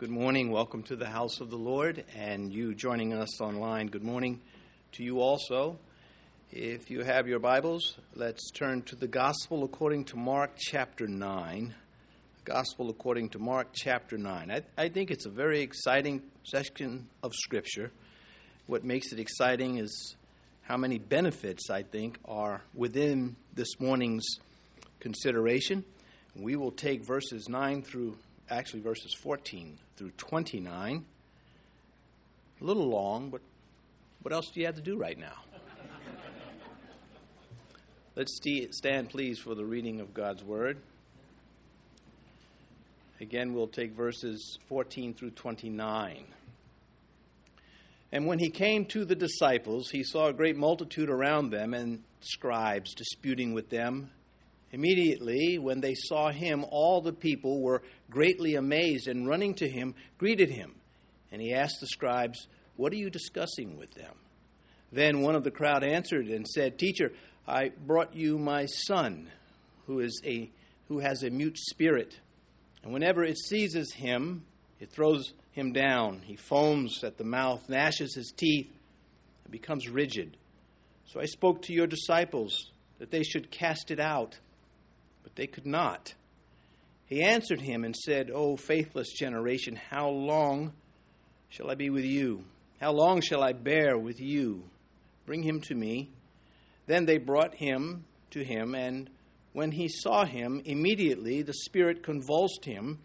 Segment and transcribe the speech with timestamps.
[0.00, 0.50] Good morning.
[0.50, 3.88] Welcome to the house of the Lord, and you joining us online.
[3.88, 4.40] Good morning
[4.92, 5.78] to you also.
[6.50, 11.74] If you have your Bibles, let's turn to the Gospel according to Mark chapter 9.
[12.46, 14.50] Gospel according to Mark chapter 9.
[14.50, 17.92] I, I think it's a very exciting section of Scripture.
[18.68, 20.16] What makes it exciting is
[20.62, 24.26] how many benefits, I think, are within this morning's
[24.98, 25.84] consideration.
[26.34, 28.16] We will take verses 9 through,
[28.50, 31.04] actually, verses 14 through 29.
[32.60, 33.40] A little long, but
[34.22, 35.34] what else do you have to do right now?
[38.16, 38.38] Let's
[38.72, 40.78] stand, please, for the reading of God's Word.
[43.20, 46.24] Again, we'll take verses 14 through 29.
[48.12, 52.02] And when he came to the disciples, he saw a great multitude around them and
[52.20, 54.10] scribes disputing with them.
[54.72, 59.94] Immediately, when they saw him, all the people were greatly amazed and running to him,
[60.18, 60.76] greeted him.
[61.32, 64.14] And he asked the scribes, What are you discussing with them?
[64.92, 67.12] Then one of the crowd answered and said, Teacher,
[67.46, 69.28] I brought you my son,
[69.86, 70.50] who is a
[70.88, 72.18] who has a mute spirit,
[72.82, 74.44] and whenever it seizes him,
[74.80, 76.20] it throws him down.
[76.24, 78.68] He foams at the mouth, gnashes his teeth,
[79.44, 80.36] and becomes rigid.
[81.06, 84.38] So I spoke to your disciples that they should cast it out,
[85.22, 86.14] but they could not.
[87.06, 90.72] He answered him and said, O faithless generation, how long
[91.48, 92.44] shall I be with you?
[92.80, 94.62] How long shall I bear with you?
[95.26, 96.10] Bring him to me.
[96.86, 99.10] Then they brought him to him, and
[99.52, 102.98] when he saw him, immediately the Spirit convulsed him,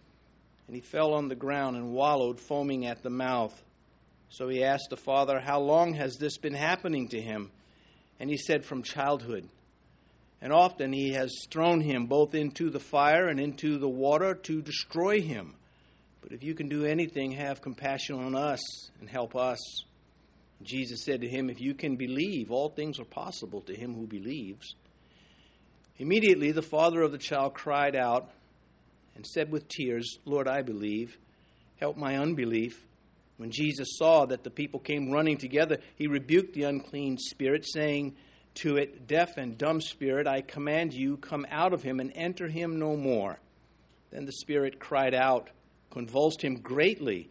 [0.68, 3.64] and he fell on the ground and wallowed, foaming at the mouth.
[4.30, 7.52] So he asked the father, How long has this been happening to him?
[8.20, 9.50] And he said, From childhood.
[10.46, 14.62] And often he has thrown him both into the fire and into the water to
[14.62, 15.56] destroy him.
[16.22, 18.62] But if you can do anything, have compassion on us
[19.00, 19.58] and help us.
[20.62, 24.06] Jesus said to him, If you can believe, all things are possible to him who
[24.06, 24.76] believes.
[25.98, 28.30] Immediately the father of the child cried out
[29.16, 31.18] and said with tears, Lord, I believe.
[31.78, 32.86] Help my unbelief.
[33.38, 38.16] When Jesus saw that the people came running together, he rebuked the unclean spirit, saying
[38.56, 42.48] to it, Deaf and dumb spirit, I command you, come out of him and enter
[42.48, 43.40] him no more.
[44.12, 45.50] Then the spirit cried out,
[45.92, 47.30] convulsed him greatly,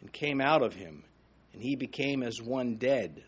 [0.00, 1.04] and came out of him
[1.52, 3.22] and he became as one dead,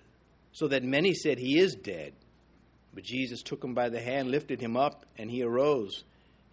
[0.52, 2.12] so that many said, He is dead.
[2.94, 6.04] But Jesus took him by the hand, lifted him up, and he arose.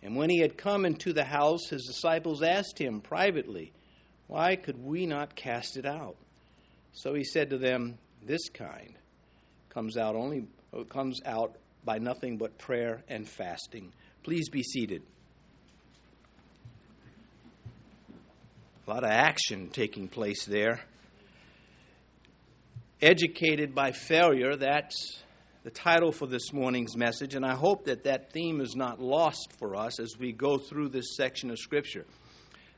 [0.02, 3.74] And when he had come into the house, his disciples asked him privately,
[4.28, 6.16] Why could we not cast it out?
[6.94, 8.96] So he said to them, This kind
[9.70, 10.46] comes out only
[10.90, 13.92] comes out by nothing but prayer and fasting.
[14.24, 15.02] Please be seated.
[18.88, 20.82] A lot of action taking place there.
[23.02, 25.22] Educated by Failure, that's
[25.64, 29.54] the title for this morning's message, and I hope that that theme is not lost
[29.58, 32.06] for us as we go through this section of Scripture.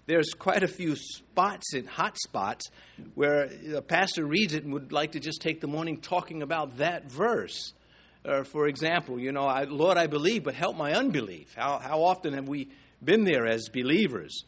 [0.08, 2.69] There's quite a few spots and hot spots
[3.16, 6.78] where a pastor reads it and would like to just take the morning talking about
[6.78, 7.73] that verse.
[8.24, 11.54] Uh, for example, you know, I, Lord, I believe, but help my unbelief.
[11.56, 12.70] How, how often have we
[13.04, 14.44] been there as believers?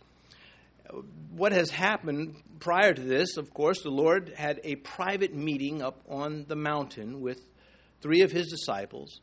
[1.35, 6.01] what has happened prior to this, of course, the Lord had a private meeting up
[6.07, 7.39] on the mountain with
[8.01, 9.19] three of his disciples.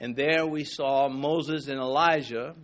[0.00, 2.54] And there we saw Moses and Elijah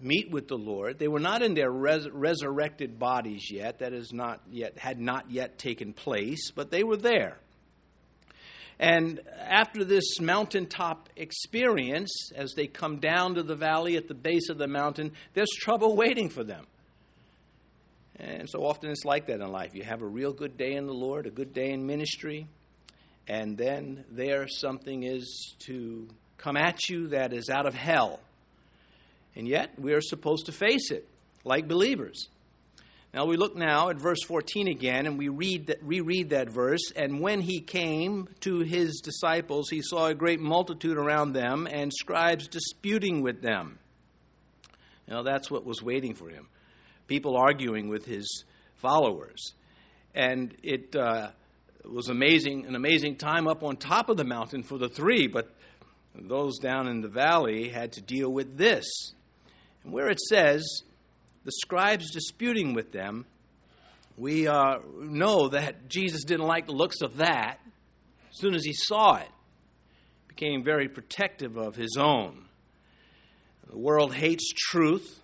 [0.00, 0.98] meet with the Lord.
[0.98, 3.78] They were not in their res- resurrected bodies yet.
[3.78, 7.38] That is not yet had not yet taken place, but they were there.
[8.80, 14.48] And after this mountaintop experience, as they come down to the valley at the base
[14.48, 16.66] of the mountain, there's trouble waiting for them.
[18.18, 19.74] And so often it's like that in life.
[19.74, 22.46] You have a real good day in the Lord, a good day in ministry,
[23.28, 26.08] and then there something is to
[26.38, 28.18] come at you that is out of hell.
[29.36, 31.06] And yet we are supposed to face it
[31.44, 32.28] like believers.
[33.12, 36.92] Now we look now at verse 14 again, and we read that, reread that verse.
[36.94, 41.92] And when he came to his disciples, he saw a great multitude around them and
[41.92, 43.78] scribes disputing with them.
[45.08, 46.48] Now that's what was waiting for him
[47.10, 48.44] people arguing with his
[48.76, 49.54] followers.
[50.14, 51.30] And it uh,
[51.84, 55.50] was amazing, an amazing time up on top of the mountain for the three, but
[56.14, 58.86] those down in the valley had to deal with this.
[59.82, 60.64] And where it says,
[61.50, 63.26] the scribes disputing with them,
[64.16, 67.58] we uh, know that Jesus didn't like the looks of that.
[68.30, 69.28] As soon as he saw it,
[70.28, 72.44] became very protective of his own.
[73.68, 75.22] The world hates truth.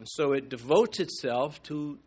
[0.00, 1.98] And so it devotes itself to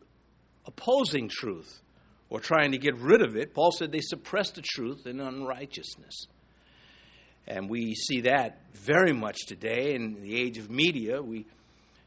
[0.66, 1.82] opposing truth
[2.30, 3.54] or trying to get rid of it.
[3.54, 6.28] Paul said they suppress the truth in unrighteousness.
[7.48, 11.22] And we see that very much today in the age of media.
[11.22, 11.46] We,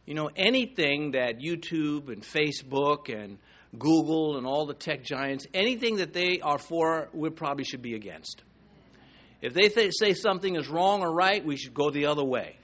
[0.07, 3.39] you know, anything that YouTube and Facebook and
[3.77, 7.95] Google and all the tech giants, anything that they are for, we probably should be
[7.95, 8.43] against.
[9.43, 12.57] If they th- say something is wrong or right, we should go the other way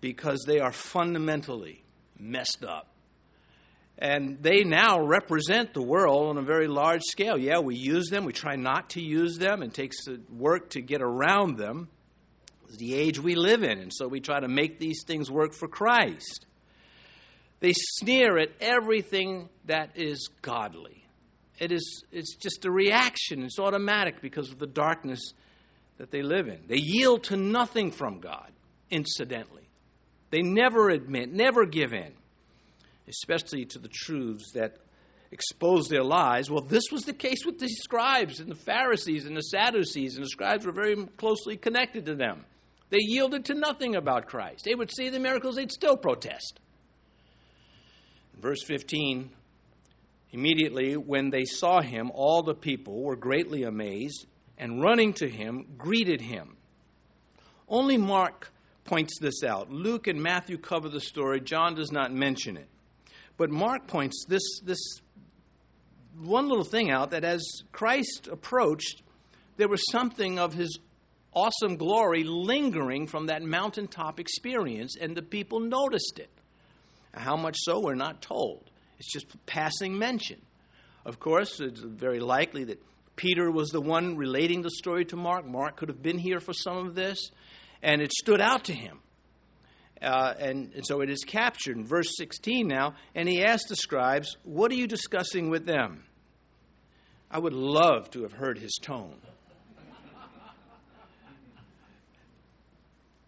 [0.00, 1.82] because they are fundamentally
[2.18, 2.88] messed up.
[3.98, 7.38] And they now represent the world on a very large scale.
[7.38, 8.24] Yeah, we use them.
[8.26, 9.62] We try not to use them.
[9.62, 9.96] It takes
[10.30, 11.88] work to get around them.
[12.68, 13.78] It's the age we live in.
[13.78, 16.45] And so we try to make these things work for Christ.
[17.60, 21.04] They sneer at everything that is godly.
[21.58, 23.42] It is, it's just a reaction.
[23.42, 25.32] It's automatic because of the darkness
[25.98, 26.60] that they live in.
[26.66, 28.52] They yield to nothing from God,
[28.90, 29.68] incidentally.
[30.30, 32.12] They never admit, never give in
[33.08, 34.76] especially to the truths that
[35.30, 36.50] expose their lies.
[36.50, 40.24] Well, this was the case with the scribes and the Pharisees and the Sadducees, and
[40.24, 42.44] the scribes were very closely connected to them.
[42.90, 44.64] They yielded to nothing about Christ.
[44.64, 46.60] They would see the miracles, they'd still protest.
[48.36, 49.30] Verse 15
[50.32, 54.26] Immediately, when they saw him, all the people were greatly amazed
[54.58, 56.56] and running to him, greeted him.
[57.68, 58.52] Only Mark
[58.84, 59.70] points this out.
[59.70, 62.68] Luke and Matthew cover the story, John does not mention it.
[63.36, 64.78] But Mark points this, this
[66.18, 67.42] one little thing out that as
[67.72, 69.02] Christ approached,
[69.56, 70.78] there was something of his
[71.34, 76.30] awesome glory lingering from that mountaintop experience, and the people noticed it.
[77.16, 78.70] How much so, we're not told.
[78.98, 80.40] It's just passing mention.
[81.04, 82.82] Of course, it's very likely that
[83.16, 85.46] Peter was the one relating the story to Mark.
[85.46, 87.30] Mark could have been here for some of this,
[87.82, 89.00] and it stood out to him.
[90.00, 92.94] Uh, and, and so it is captured in verse 16 now.
[93.14, 96.04] And he asked the scribes, What are you discussing with them?
[97.30, 99.16] I would love to have heard his tone.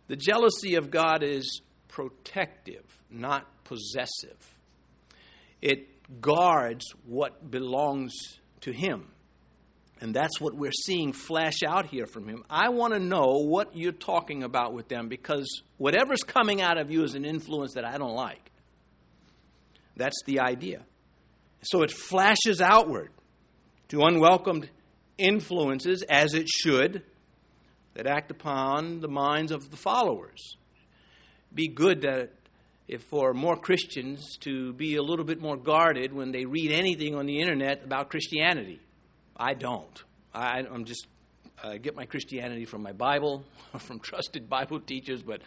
[0.08, 4.58] the jealousy of God is protective, not possessive.
[5.60, 8.14] It guards what belongs
[8.62, 9.08] to him.
[10.00, 12.44] And that's what we're seeing flash out here from him.
[12.48, 16.90] I want to know what you're talking about with them because whatever's coming out of
[16.90, 18.50] you is an influence that I don't like.
[19.96, 20.84] That's the idea.
[21.62, 23.10] So it flashes outward
[23.88, 24.70] to unwelcomed
[25.18, 27.02] influences, as it should,
[27.94, 30.56] that act upon the minds of the followers.
[31.52, 32.30] Be good that
[32.88, 37.14] if for more Christians to be a little bit more guarded when they read anything
[37.14, 38.80] on the internet about Christianity
[39.38, 40.02] I don't.
[40.34, 41.06] I, am just
[41.62, 43.44] I get my Christianity from my Bible,
[43.78, 45.42] from trusted Bible teachers, but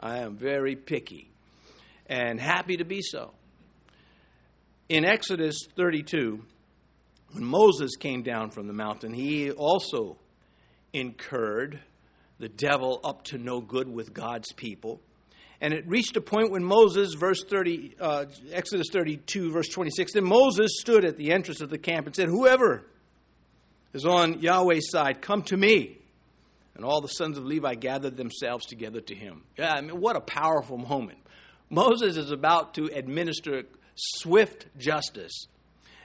[0.00, 1.30] I am very picky
[2.06, 3.32] and happy to be so.
[4.88, 6.42] In Exodus 32,
[7.32, 10.16] when Moses came down from the mountain, he also
[10.92, 11.78] incurred
[12.38, 15.00] the devil up to no good with God's people.
[15.60, 20.24] And it reached a point when Moses, verse 30, uh, Exodus 32, verse 26, then
[20.24, 22.84] Moses stood at the entrance of the camp and said, Whoever
[23.92, 25.20] is on Yahweh's side.
[25.20, 25.98] Come to me.
[26.74, 29.42] And all the sons of Levi gathered themselves together to him.
[29.58, 31.18] Yeah, I mean, what a powerful moment.
[31.70, 33.64] Moses is about to administer
[33.96, 35.46] swift justice.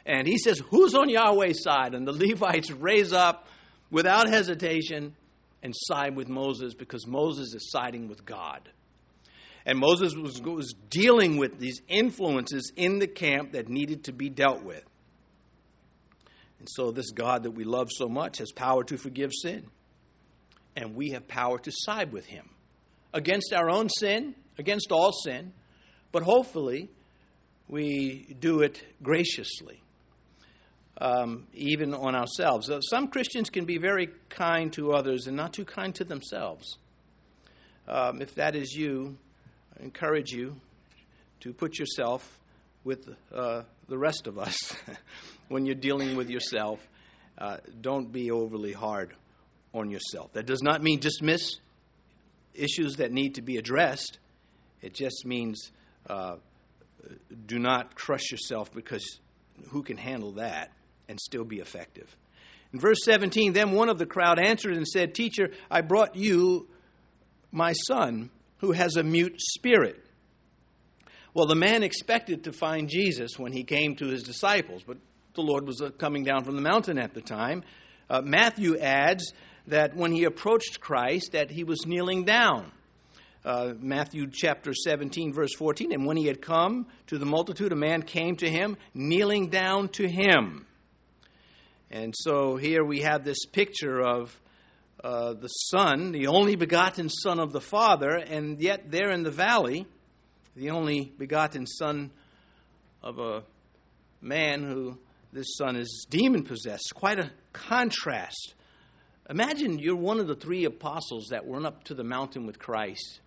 [0.05, 1.93] And he says, Who's on Yahweh's side?
[1.93, 3.47] And the Levites raise up
[3.91, 5.15] without hesitation
[5.61, 8.67] and side with Moses because Moses is siding with God.
[9.65, 14.29] And Moses was, was dealing with these influences in the camp that needed to be
[14.29, 14.83] dealt with.
[16.59, 19.67] And so, this God that we love so much has power to forgive sin.
[20.75, 22.49] And we have power to side with Him
[23.13, 25.53] against our own sin, against all sin,
[26.11, 26.89] but hopefully
[27.67, 29.81] we do it graciously,
[30.99, 32.69] um, even on ourselves.
[32.69, 36.77] Uh, some Christians can be very kind to others and not too kind to themselves.
[37.87, 39.17] Um, if that is you,
[39.83, 40.55] encourage you
[41.41, 42.39] to put yourself
[42.85, 44.57] with uh, the rest of us
[45.49, 46.79] when you're dealing with yourself.
[47.37, 49.13] Uh, don't be overly hard
[49.73, 50.31] on yourself.
[50.33, 51.55] That does not mean dismiss
[52.53, 54.19] issues that need to be addressed.
[54.81, 55.71] It just means
[56.09, 56.35] uh,
[57.45, 59.19] do not crush yourself because
[59.69, 60.71] who can handle that
[61.09, 62.15] and still be effective?
[62.71, 66.67] In verse 17, then one of the crowd answered and said, Teacher, I brought you
[67.51, 68.29] my son
[68.63, 70.01] who has a mute spirit.
[71.33, 74.95] Well, the man expected to find Jesus when he came to his disciples, but
[75.35, 77.63] the Lord was uh, coming down from the mountain at the time.
[78.09, 79.33] Uh, Matthew adds
[79.67, 82.71] that when he approached Christ, that he was kneeling down.
[83.45, 85.91] uh, Matthew chapter 17, verse 14.
[85.91, 89.89] And when he had come to the multitude, a man came to him, kneeling down
[89.89, 90.65] to him.
[91.91, 94.39] And so here we have this picture of
[95.03, 99.31] uh, the Son, the only begotten Son of the Father, and yet there in the
[99.31, 99.85] valley,
[100.55, 102.11] the only begotten Son
[103.01, 103.43] of a
[104.21, 104.97] man who
[105.33, 106.93] this son is demon possessed.
[106.95, 108.55] Quite a contrast.
[109.29, 113.19] Imagine you're one of the three apostles that went up to the mountain with Christ.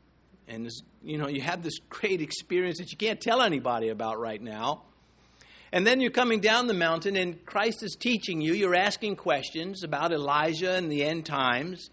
[0.49, 0.71] And
[1.03, 4.85] you know, you have this great experience that you can't tell anybody about right now.
[5.77, 8.55] And then you're coming down the mountain, and Christ is teaching you.
[8.55, 11.91] You're asking questions about Elijah and the end times.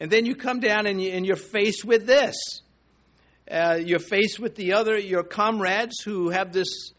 [0.00, 2.34] And then you come down and, you, are faced with this.
[3.48, 6.90] Uh, you're faced with the other, your comrades who have this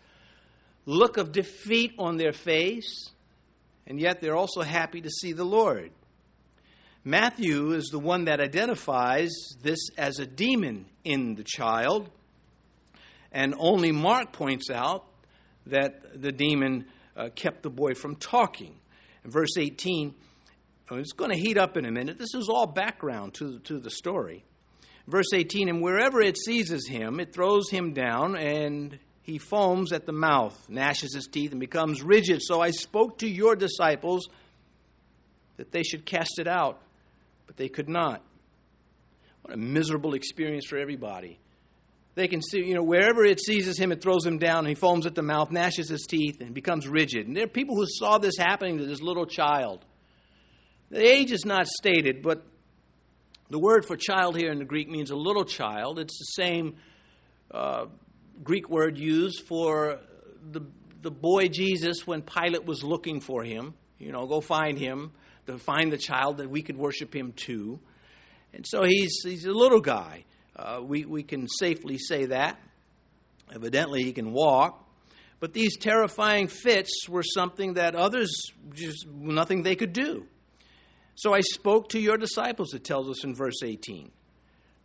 [0.85, 3.09] look of defeat on their face,
[3.85, 5.91] and yet they're also happy to see the Lord.
[7.03, 12.09] Matthew is the one that identifies this as a demon in the child,
[13.33, 15.03] and only Mark points out
[15.67, 18.75] that the demon uh, kept the boy from talking.
[19.23, 20.13] In verse 18,
[20.91, 22.17] it's going to heat up in a minute.
[22.17, 24.43] This is all background to, to the story.
[25.07, 30.05] Verse 18, and wherever it seizes him, it throws him down, and he foams at
[30.05, 32.41] the mouth, gnashes his teeth, and becomes rigid.
[32.41, 34.27] So I spoke to your disciples
[35.57, 36.81] that they should cast it out,
[37.47, 38.21] but they could not.
[39.41, 41.37] What a miserable experience for everybody.
[42.15, 44.75] They can see, you know, wherever it seizes him, it throws him down, and he
[44.75, 47.27] foams at the mouth, gnashes his teeth, and becomes rigid.
[47.27, 49.83] And there are people who saw this happening to this little child.
[50.91, 52.43] The age is not stated, but
[53.49, 55.97] the word for child here in the Greek means a little child.
[55.97, 56.75] It's the same
[57.51, 57.85] uh,
[58.43, 59.99] Greek word used for
[60.51, 60.61] the,
[61.01, 63.73] the boy Jesus when Pilate was looking for him.
[63.97, 65.13] You know, go find him,
[65.47, 67.79] to find the child that we could worship him too.
[68.53, 70.25] And so he's, he's a little guy.
[70.55, 72.59] Uh, we, we can safely say that.
[73.53, 74.79] Evidently, he can walk.
[75.39, 78.31] But these terrifying fits were something that others,
[78.73, 80.25] just nothing they could do.
[81.15, 84.09] So I spoke to your disciples, it tells us in verse 18,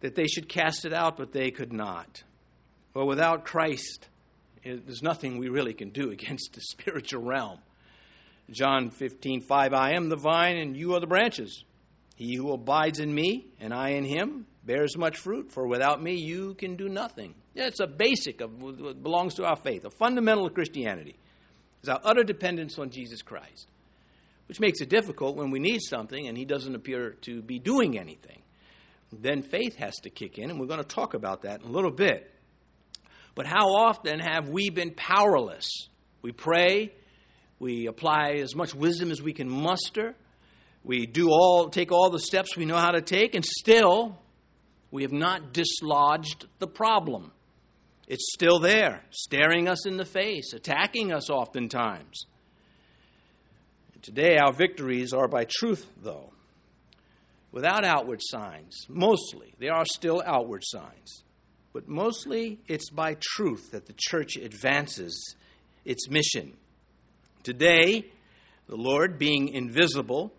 [0.00, 2.22] that they should cast it out, but they could not.
[2.92, 4.08] Well, without Christ,
[4.64, 7.60] there's nothing we really can do against the spiritual realm.
[8.50, 11.64] John 15, 5, I am the vine and you are the branches.
[12.16, 16.14] He who abides in me and I in him bears much fruit, for without me
[16.14, 17.34] you can do nothing.
[17.54, 21.16] Yeah, it's a basic of what belongs to our faith, a fundamental of Christianity.
[21.82, 23.66] Is our utter dependence on Jesus Christ,
[24.46, 27.98] which makes it difficult when we need something and he doesn't appear to be doing
[27.98, 28.42] anything.
[29.10, 31.72] Then faith has to kick in, and we're going to talk about that in a
[31.72, 32.30] little bit.
[33.34, 35.66] But how often have we been powerless?
[36.20, 36.92] We pray,
[37.58, 40.14] we apply as much wisdom as we can muster,
[40.84, 44.18] we do all take all the steps we know how to take, and still
[44.90, 47.33] we have not dislodged the problem.
[48.07, 52.25] It's still there, staring us in the face, attacking us oftentimes.
[54.00, 56.33] Today, our victories are by truth, though,
[57.52, 58.87] without outward signs.
[58.88, 61.25] Mostly, there are still outward signs
[61.78, 65.37] but mostly it's by truth that the church advances
[65.85, 66.57] its mission.
[67.45, 68.07] Today,
[68.66, 70.33] the Lord, being invisible,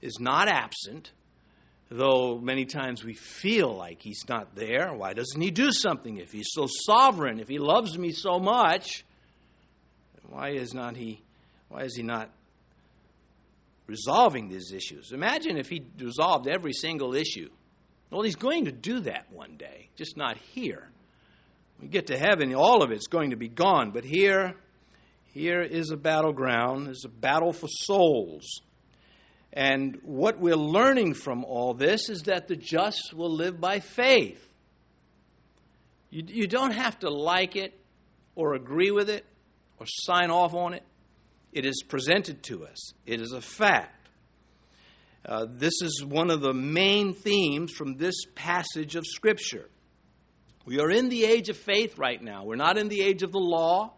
[0.00, 1.12] is not absent,
[1.90, 4.92] though many times we feel like He's not there.
[4.94, 9.04] Why doesn't He do something if He's so sovereign, if He loves me so much?
[10.28, 11.22] Why is not He?
[11.68, 12.30] Why is He not
[13.86, 15.12] resolving these issues?
[15.12, 17.48] Imagine if He resolved every single issue
[18.10, 20.88] well, he's going to do that one day, just not here.
[21.76, 23.90] When we get to heaven, all of it's going to be gone.
[23.90, 24.54] But here,
[25.34, 28.62] here is a battleground, there's a battle for souls.
[29.52, 34.46] And what we're learning from all this is that the just will live by faith.
[36.10, 37.78] You, you don't have to like it
[38.34, 39.24] or agree with it
[39.78, 40.84] or sign off on it.
[41.52, 43.94] It is presented to us, it is a fact.
[45.24, 49.68] Uh, this is one of the main themes from this passage of Scripture.
[50.64, 52.44] We are in the age of faith right now.
[52.44, 53.94] We're not in the age of the law.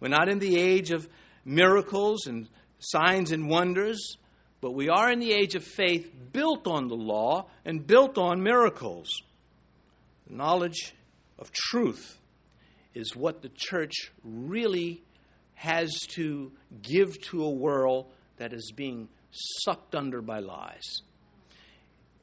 [0.00, 1.08] We're not in the age of
[1.44, 4.16] miracles and signs and wonders.
[4.60, 8.42] But we are in the age of faith built on the law and built on
[8.42, 9.08] miracles.
[10.26, 10.94] The knowledge
[11.38, 12.18] of truth
[12.94, 15.02] is what the church really
[15.54, 16.52] has to
[16.82, 21.02] give to a world that is being sucked under by lies.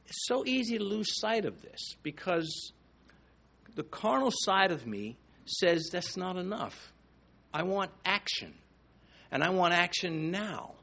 [0.06, 2.72] It's so easy to lose sight of this because
[3.74, 6.92] the carnal side of me says that's not enough.
[7.52, 8.54] I want action,
[9.30, 10.74] and I want action now.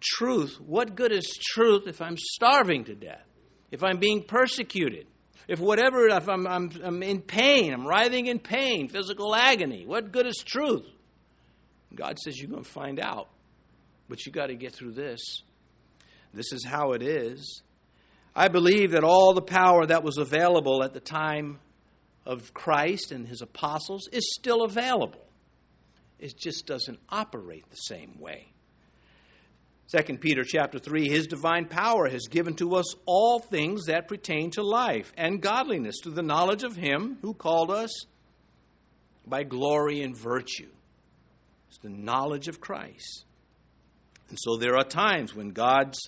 [0.00, 3.24] Truth, what good is truth if I'm starving to death?
[3.70, 5.06] If I'm being persecuted?
[5.50, 10.12] if whatever, if I'm, I'm, I'm in pain, I'm writhing in pain, physical agony, what
[10.12, 10.86] good is truth?
[11.92, 13.28] God says you're going to find out,
[14.08, 15.42] but you got to get through this.
[16.32, 17.62] This is how it is.
[18.32, 21.58] I believe that all the power that was available at the time
[22.24, 25.26] of Christ and his apostles is still available.
[26.20, 28.52] It just doesn't operate the same way.
[29.90, 34.50] 2 Peter chapter 3 His divine power has given to us all things that pertain
[34.52, 37.90] to life and godliness to the knowledge of him who called us
[39.26, 40.70] by glory and virtue.
[41.68, 43.24] It's the knowledge of Christ.
[44.28, 45.98] And so there are times when God's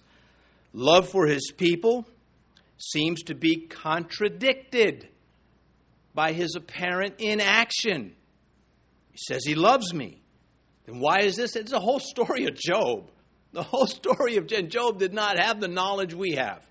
[0.72, 2.06] love for his people
[2.78, 5.08] seems to be contradicted
[6.14, 8.14] by his apparent inaction.
[9.10, 10.22] He says he loves me.
[10.86, 11.56] Then why is this?
[11.56, 13.10] It's a whole story of Job.
[13.52, 16.66] The whole story of Job did not have the knowledge we have.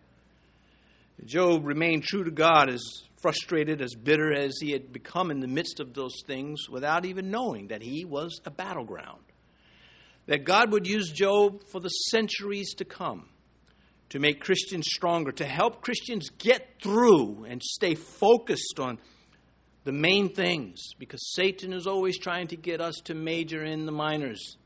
[1.25, 2.83] Job remained true to God, as
[3.21, 7.29] frustrated, as bitter as he had become in the midst of those things, without even
[7.29, 9.21] knowing that he was a battleground.
[10.25, 13.29] That God would use Job for the centuries to come
[14.09, 18.97] to make Christians stronger, to help Christians get through and stay focused on
[19.83, 23.91] the main things, because Satan is always trying to get us to major in the
[23.91, 24.57] minors.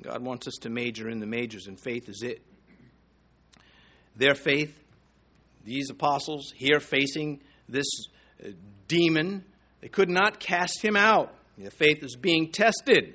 [0.00, 2.42] God wants us to major in the majors, and faith is it.
[4.16, 4.78] Their faith,
[5.64, 7.86] these apostles here facing this
[8.44, 8.48] uh,
[8.88, 9.44] demon,
[9.80, 11.34] they could not cast him out.
[11.58, 13.14] Their faith is being tested.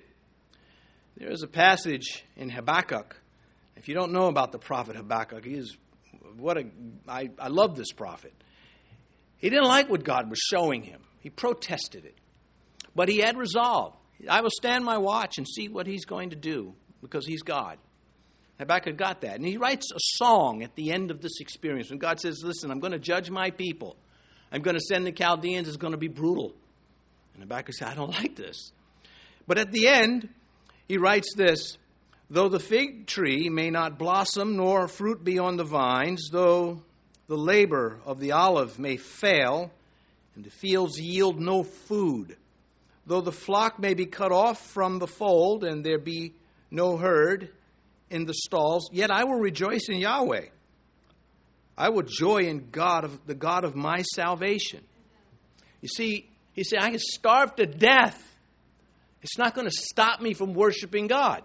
[1.18, 3.16] There is a passage in Habakkuk.
[3.76, 5.76] If you don't know about the prophet Habakkuk, he is
[6.38, 6.66] what a
[7.08, 8.34] I, I love this prophet.
[9.38, 11.02] He didn't like what God was showing him.
[11.20, 12.16] He protested it.
[12.96, 13.94] But he had resolve.
[14.30, 17.78] I will stand my watch and see what he's going to do because he's God.
[18.60, 19.36] Habakkuk got that.
[19.36, 22.72] And he writes a song at the end of this experience when God says, Listen,
[22.72, 23.96] I'm going to judge my people.
[24.52, 25.68] I'm going to send the Chaldeans.
[25.68, 26.54] It's going to be brutal.
[27.34, 28.72] And Habakkuk said, I don't like this.
[29.46, 30.30] But at the end,
[30.88, 31.78] he writes this
[32.30, 36.82] Though the fig tree may not blossom, nor fruit be on the vines, though
[37.28, 39.72] the labor of the olive may fail,
[40.36, 42.38] and the fields yield no food,
[43.08, 46.34] Though the flock may be cut off from the fold, and there be
[46.70, 47.50] no herd
[48.10, 50.48] in the stalls, yet I will rejoice in Yahweh.
[51.78, 54.82] I will joy in God of the God of my salvation.
[55.82, 58.22] You see, he said, I can starve to death.
[59.22, 61.44] It's not going to stop me from worshiping God.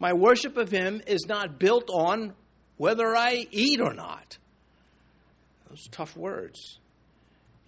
[0.00, 2.34] My worship of Him is not built on
[2.78, 4.38] whether I eat or not.
[5.68, 6.78] Those tough words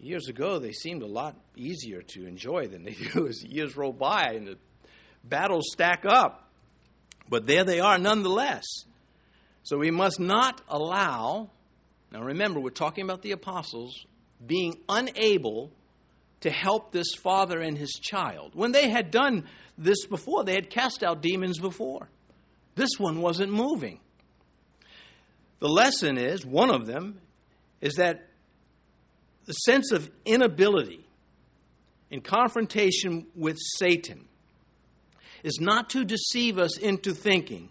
[0.01, 3.93] years ago they seemed a lot easier to enjoy than they do as years roll
[3.93, 4.59] by and the
[5.25, 6.49] battles stack up.
[7.29, 8.65] But there they are nonetheless.
[9.63, 11.51] So we must not allow,
[12.11, 14.05] now remember, we're talking about the apostles
[14.45, 15.71] being unable
[16.41, 18.53] to help this father and his child.
[18.55, 19.45] When they had done
[19.77, 22.09] this before, they had cast out demons before.
[22.75, 24.01] This one wasn't moving.
[25.59, 27.21] The lesson is one of them
[27.83, 28.30] is that
[29.46, 31.05] the sense of inability
[32.11, 34.26] in confrontation with Satan
[35.42, 37.70] is not to deceive us into thinking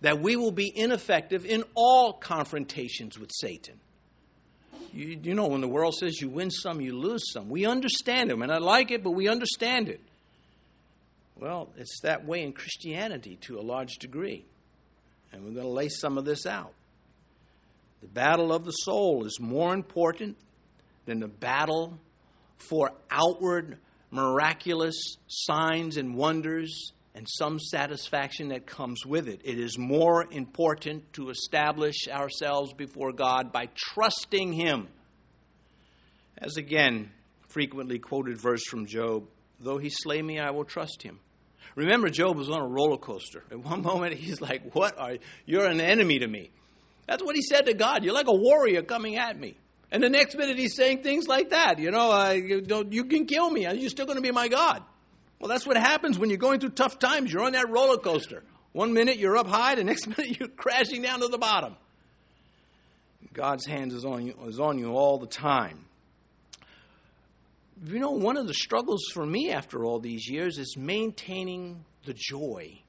[0.00, 3.80] that we will be ineffective in all confrontations with Satan.
[4.92, 7.48] You, you, know, when the world says you win some, you lose some.
[7.48, 10.00] We understand it, and I like it, but we understand it.
[11.36, 14.44] Well, it's that way in Christianity to a large degree.
[15.32, 16.72] And we're going to lay some of this out.
[18.00, 20.36] The battle of the soul is more important
[21.08, 21.98] than the battle
[22.56, 23.78] for outward
[24.10, 29.40] miraculous signs and wonders and some satisfaction that comes with it.
[29.44, 34.88] It is more important to establish ourselves before God by trusting Him.
[36.38, 37.10] As again,
[37.48, 39.24] frequently quoted verse from Job
[39.60, 41.20] though he slay me, I will trust him.
[41.74, 43.44] Remember, Job was on a roller coaster.
[43.50, 45.18] At one moment, he's like, What are you?
[45.46, 46.50] You're an enemy to me.
[47.06, 48.04] That's what he said to God.
[48.04, 49.56] You're like a warrior coming at me.
[49.90, 51.78] And the next minute he's saying things like that.
[51.78, 53.62] You know, uh, you, you can kill me.
[53.62, 54.82] You're still going to be my God.
[55.38, 57.32] Well, that's what happens when you're going through tough times.
[57.32, 58.42] You're on that roller coaster.
[58.72, 61.76] One minute you're up high, the next minute you're crashing down to the bottom.
[63.32, 65.84] God's hands is on you, is on you all the time.
[67.84, 72.14] You know, one of the struggles for me after all these years is maintaining the
[72.14, 72.80] joy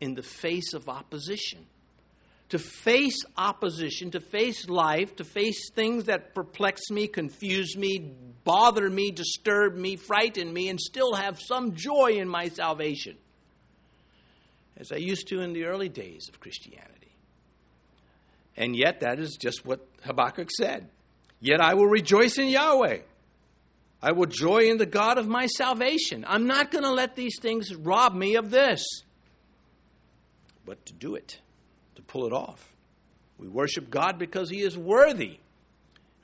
[0.00, 1.66] in the face of opposition
[2.50, 8.12] to face opposition, to face life, to face things that perplex me, confuse me,
[8.44, 13.16] bother me, disturb me, frighten me, and still have some joy in my salvation,
[14.76, 17.16] as I used to in the early days of Christianity.
[18.56, 20.88] And yet, that is just what Habakkuk said.
[21.40, 22.98] Yet I will rejoice in Yahweh.
[24.00, 26.24] I will joy in the God of my salvation.
[26.28, 28.84] I'm not going to let these things rob me of this.
[30.64, 31.40] But to do it,
[31.96, 32.72] to pull it off.
[33.38, 35.38] We worship God because He is worthy.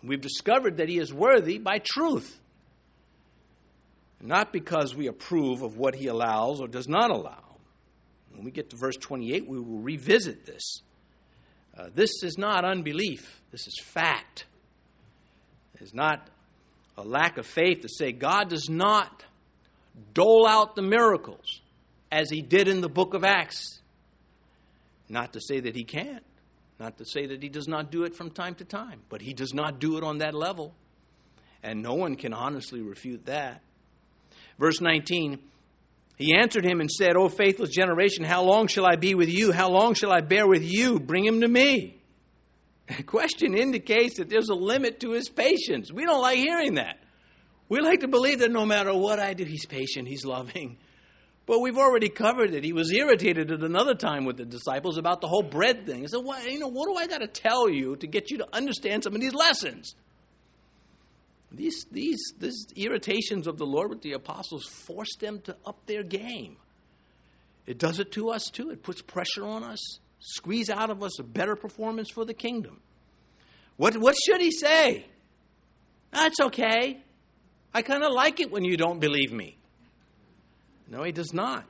[0.00, 2.38] And We've discovered that He is worthy by truth,
[4.20, 7.44] not because we approve of what He allows or does not allow.
[8.32, 10.82] When we get to verse 28, we will revisit this.
[11.76, 14.46] Uh, this is not unbelief, this is fact.
[15.80, 16.28] It's not
[16.96, 19.24] a lack of faith to say God does not
[20.12, 21.60] dole out the miracles
[22.12, 23.79] as he did in the book of Acts.
[25.10, 26.22] Not to say that he can't,
[26.78, 29.34] not to say that he does not do it from time to time, but he
[29.34, 30.72] does not do it on that level.
[31.64, 33.60] And no one can honestly refute that.
[34.58, 35.40] Verse 19
[36.16, 39.50] He answered him and said, O faithless generation, how long shall I be with you?
[39.50, 41.00] How long shall I bear with you?
[41.00, 41.96] Bring him to me.
[42.96, 45.92] The question indicates that there's a limit to his patience.
[45.92, 46.98] We don't like hearing that.
[47.68, 50.76] We like to believe that no matter what I do, he's patient, he's loving.
[51.50, 52.62] But we've already covered it.
[52.62, 56.02] He was irritated at another time with the disciples about the whole bread thing.
[56.02, 56.68] He said, well, you know?
[56.68, 59.34] What do I got to tell you to get you to understand some of these
[59.34, 59.96] lessons?"
[61.50, 66.04] These these these irritations of the Lord with the apostles forced them to up their
[66.04, 66.56] game.
[67.66, 68.70] It does it to us too.
[68.70, 72.78] It puts pressure on us squeeze out of us a better performance for the kingdom.
[73.76, 75.04] What, what should he say?
[76.12, 77.02] That's okay.
[77.74, 79.56] I kind of like it when you don't believe me.
[80.90, 81.64] No, he does not.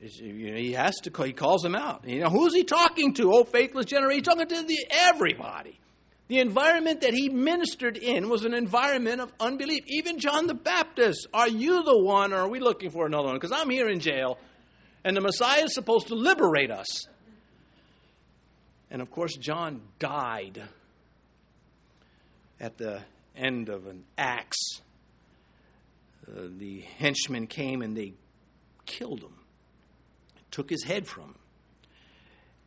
[0.00, 1.10] He has to.
[1.10, 2.06] Call, he calls them out.
[2.06, 3.32] You know who's he talking to?
[3.32, 4.18] Oh, faithless generation.
[4.18, 5.78] He's talking to the, everybody.
[6.28, 9.84] The environment that he ministered in was an environment of unbelief.
[9.86, 11.26] Even John the Baptist.
[11.34, 13.36] Are you the one, or are we looking for another one?
[13.36, 14.38] Because I'm here in jail,
[15.04, 17.06] and the Messiah is supposed to liberate us.
[18.90, 20.62] And of course, John died
[22.58, 23.02] at the
[23.36, 24.80] end of an axe.
[26.30, 28.12] Uh, the henchmen came and they
[28.86, 29.34] killed him,
[30.50, 31.34] took his head from him.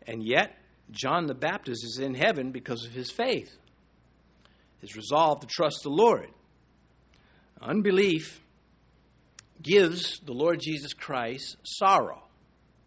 [0.05, 0.57] And yet,
[0.91, 3.57] John the Baptist is in heaven because of his faith,
[4.81, 6.29] his resolve to trust the Lord.
[7.61, 8.41] Unbelief
[9.61, 12.21] gives the Lord Jesus Christ sorrow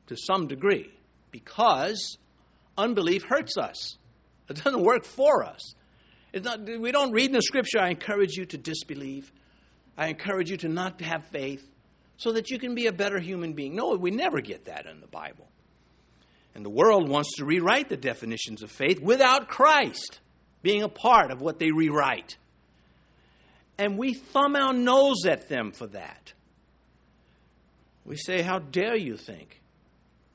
[0.08, 0.90] to some degree
[1.30, 2.18] because
[2.76, 3.96] unbelief hurts us.
[4.48, 5.74] It doesn't work for us.
[6.32, 9.32] It's not, we don't read in the scripture, I encourage you to disbelieve.
[9.96, 11.66] I encourage you to not have faith
[12.16, 13.74] so that you can be a better human being.
[13.74, 15.46] No, we never get that in the Bible.
[16.54, 20.20] And the world wants to rewrite the definitions of faith without Christ
[20.62, 22.36] being a part of what they rewrite.
[23.78, 26.32] And we thumb our nose at them for that.
[28.06, 29.60] We say, How dare you think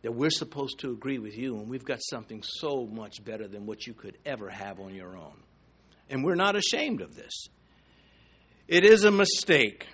[0.04, 3.66] that we're supposed to agree with you and we've got something so much better than
[3.66, 5.38] what you could ever have on your own.
[6.10, 7.48] And we're not ashamed of this.
[8.72, 9.86] It is a mistake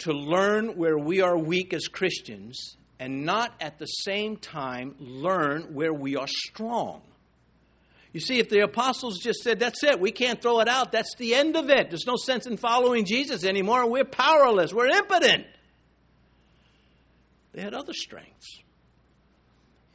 [0.00, 5.72] to learn where we are weak as Christians and not at the same time learn
[5.72, 7.00] where we are strong.
[8.12, 11.14] You see, if the apostles just said, That's it, we can't throw it out, that's
[11.16, 11.88] the end of it.
[11.88, 13.88] There's no sense in following Jesus anymore.
[13.88, 15.46] We're powerless, we're impotent.
[17.54, 18.58] They had other strengths.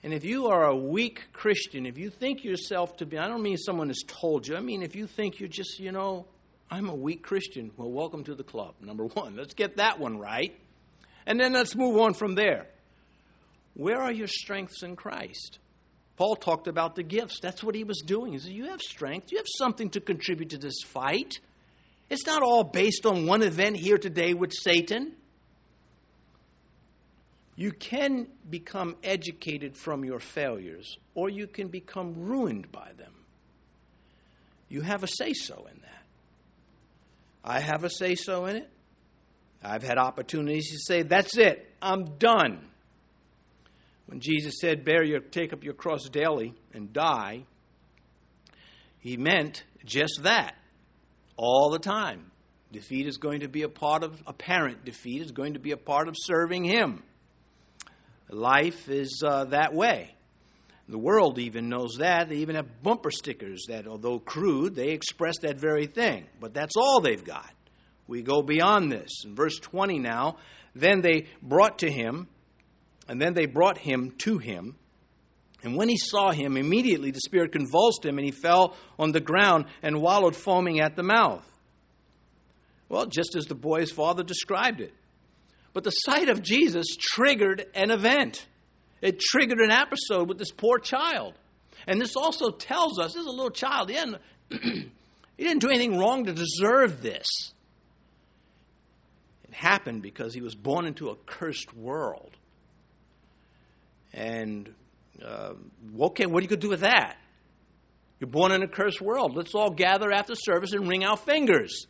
[0.02, 3.44] And if you are a weak Christian, if you think yourself to be, I don't
[3.44, 6.26] mean someone has told you, I mean if you think you're just, you know,
[6.70, 9.36] I'm a weak Christian, well, welcome to the club, number one.
[9.36, 10.56] Let's get that one right.
[11.26, 12.68] And then let's move on from there.
[13.76, 15.60] Where are your strengths in Christ?
[16.16, 17.40] Paul talked about the gifts.
[17.40, 18.34] That's what he was doing.
[18.34, 21.40] He said, You have strength, you have something to contribute to this fight.
[22.10, 25.14] It's not all based on one event here today with Satan.
[27.56, 33.14] You can become educated from your failures, or you can become ruined by them.
[34.70, 36.03] You have a say so in that.
[37.44, 38.70] I have a say so in it.
[39.64, 42.62] I've had opportunities to say, That's it, I'm done.
[44.06, 47.46] When Jesus said, Bear your, take up your cross daily and die,
[49.00, 50.56] he meant just that
[51.38, 52.32] all the time.
[52.72, 55.78] Defeat is going to be a part of, apparent defeat is going to be a
[55.78, 57.04] part of serving him.
[58.30, 60.16] Life is uh, that way.
[60.90, 62.30] The world even knows that.
[62.30, 66.26] They even have bumper stickers that, although crude, they express that very thing.
[66.40, 67.52] But that's all they've got.
[68.08, 69.24] We go beyond this.
[69.24, 70.38] In verse 20 now,
[70.76, 72.28] then they brought to him,
[73.08, 74.76] and then they brought him to him.
[75.64, 79.22] And when he saw him, immediately the Spirit convulsed him, and he fell on the
[79.22, 81.50] ground and wallowed foaming at the mouth.
[82.90, 84.94] Well, just as the boy's father described it.
[85.72, 88.46] But the sight of Jesus triggered an event.
[89.04, 91.34] It triggered an episode with this poor child.
[91.86, 93.90] And this also tells us this is a little child.
[93.90, 94.22] He hadn't,
[95.38, 97.28] He didn't do anything wrong to deserve this.
[99.44, 102.32] It happened because he was born into a cursed world.
[104.14, 104.74] And
[105.22, 105.54] uh,
[106.00, 107.18] okay, what are you going to do with that?
[108.20, 109.36] You're born in a cursed world.
[109.36, 111.88] Let's all gather after service and wring our fingers.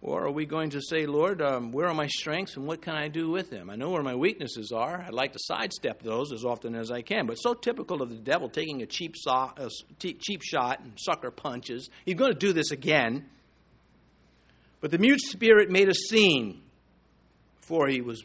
[0.00, 2.94] Or are we going to say, Lord, um, where are my strengths and what can
[2.94, 3.68] I do with them?
[3.68, 5.02] I know where my weaknesses are.
[5.02, 7.26] I'd like to sidestep those as often as I can.
[7.26, 11.90] But so typical of the devil taking a cheap, a cheap shot and sucker punches.
[12.04, 13.26] He's going to do this again.
[14.80, 16.62] But the mute spirit made a scene
[17.60, 18.22] before he was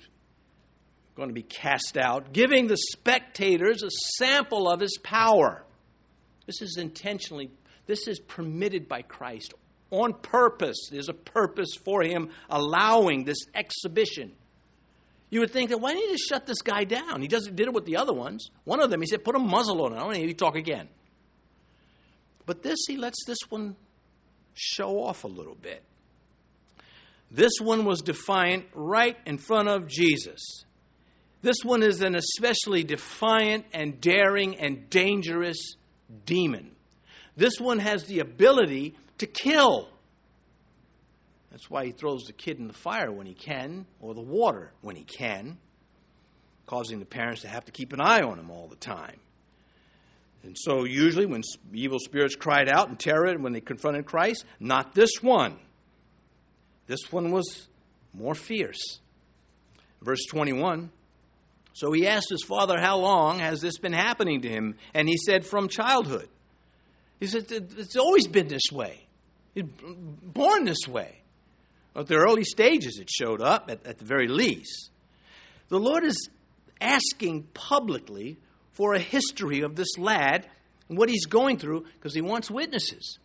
[1.16, 5.64] going to be cast out, giving the spectators a sample of his power.
[6.46, 7.50] This is intentionally,
[7.88, 9.54] this is permitted by Christ
[9.94, 10.90] on purpose.
[10.92, 14.34] There's a purpose for him allowing this exhibition.
[15.30, 17.22] You would think that why didn't he just shut this guy down?
[17.22, 18.50] He does, did it with the other ones.
[18.66, 19.98] One of them, he said, put a muzzle on it.
[19.98, 20.88] I want to hear you talk again.
[22.46, 23.76] But this, he lets this one
[24.54, 25.82] show off a little bit.
[27.32, 30.66] This one was defiant right in front of Jesus.
[31.42, 35.76] This one is an especially defiant and daring and dangerous
[36.26, 36.72] demon.
[37.36, 39.90] This one has the ability to kill.
[41.52, 44.72] That's why he throws the kid in the fire when he can, or the water
[44.82, 45.58] when he can,
[46.66, 49.20] causing the parents to have to keep an eye on him all the time.
[50.44, 51.42] And so, usually, when
[51.74, 55.58] evil spirits cried out in terror when they confronted Christ, not this one.
[56.88, 57.68] This one was
[58.14, 59.00] more fierce.
[60.02, 60.92] Verse 21
[61.74, 64.76] So he asked his father, How long has this been happening to him?
[64.94, 66.28] And he said, From childhood.
[67.24, 69.08] He said, It's always been this way.
[69.56, 71.22] Born this way.
[71.96, 74.90] At the early stages, it showed up, at, at the very least.
[75.70, 76.28] The Lord is
[76.82, 78.40] asking publicly
[78.74, 80.50] for a history of this lad
[80.90, 83.20] and what he's going through because he wants witnesses.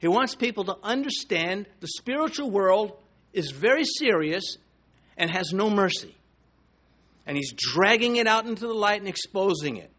[0.00, 2.98] He wants people to understand the spiritual world
[3.32, 4.56] is very serious
[5.16, 6.16] and has no mercy.
[7.28, 9.92] And he's dragging it out into the light and exposing it.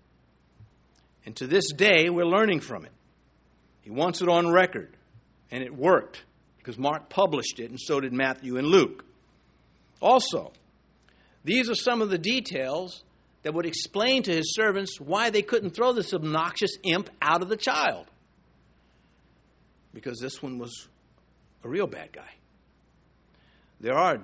[1.25, 2.91] And to this day, we're learning from it.
[3.87, 4.89] He wants it on record.
[5.49, 6.21] And it worked
[6.57, 9.05] because Mark published it, and so did Matthew and Luke.
[10.01, 10.51] Also,
[11.45, 13.05] these are some of the details
[13.43, 17.47] that would explain to his servants why they couldn't throw this obnoxious imp out of
[17.47, 18.07] the child.
[19.93, 20.89] Because this one was
[21.63, 22.33] a real bad guy.
[23.79, 24.17] There are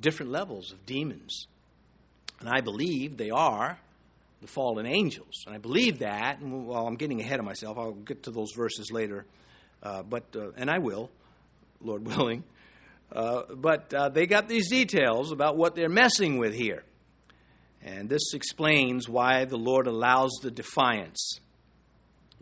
[0.00, 1.46] different levels of demons.
[2.40, 3.78] And I believe they are
[4.40, 5.44] the fallen angels.
[5.46, 7.78] And I believe that, and well, I'm getting ahead of myself.
[7.78, 9.26] I'll get to those verses later.
[9.82, 11.10] Uh, but, uh, and I will,
[11.80, 12.44] Lord willing.
[13.10, 16.84] Uh, but uh, they got these details about what they're messing with here.
[17.82, 21.40] And this explains why the Lord allows the defiance.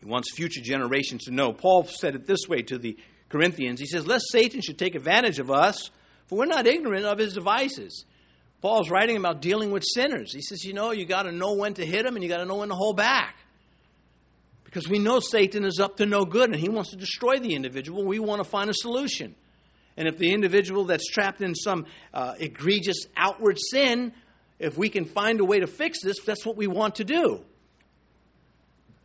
[0.00, 1.52] He wants future generations to know.
[1.52, 2.96] Paul said it this way to the
[3.28, 5.90] Corinthians He says, Lest Satan should take advantage of us,
[6.26, 8.04] for we're not ignorant of his devices.
[8.62, 10.33] Paul's writing about dealing with sinners.
[10.33, 12.38] He says, You know, you got to know when to hit them and you got
[12.38, 13.37] to know when to hold back.
[14.64, 17.55] Because we know Satan is up to no good and he wants to destroy the
[17.55, 18.05] individual.
[18.05, 19.35] We want to find a solution.
[19.97, 24.12] And if the individual that's trapped in some uh, egregious outward sin,
[24.59, 27.40] if we can find a way to fix this, that's what we want to do.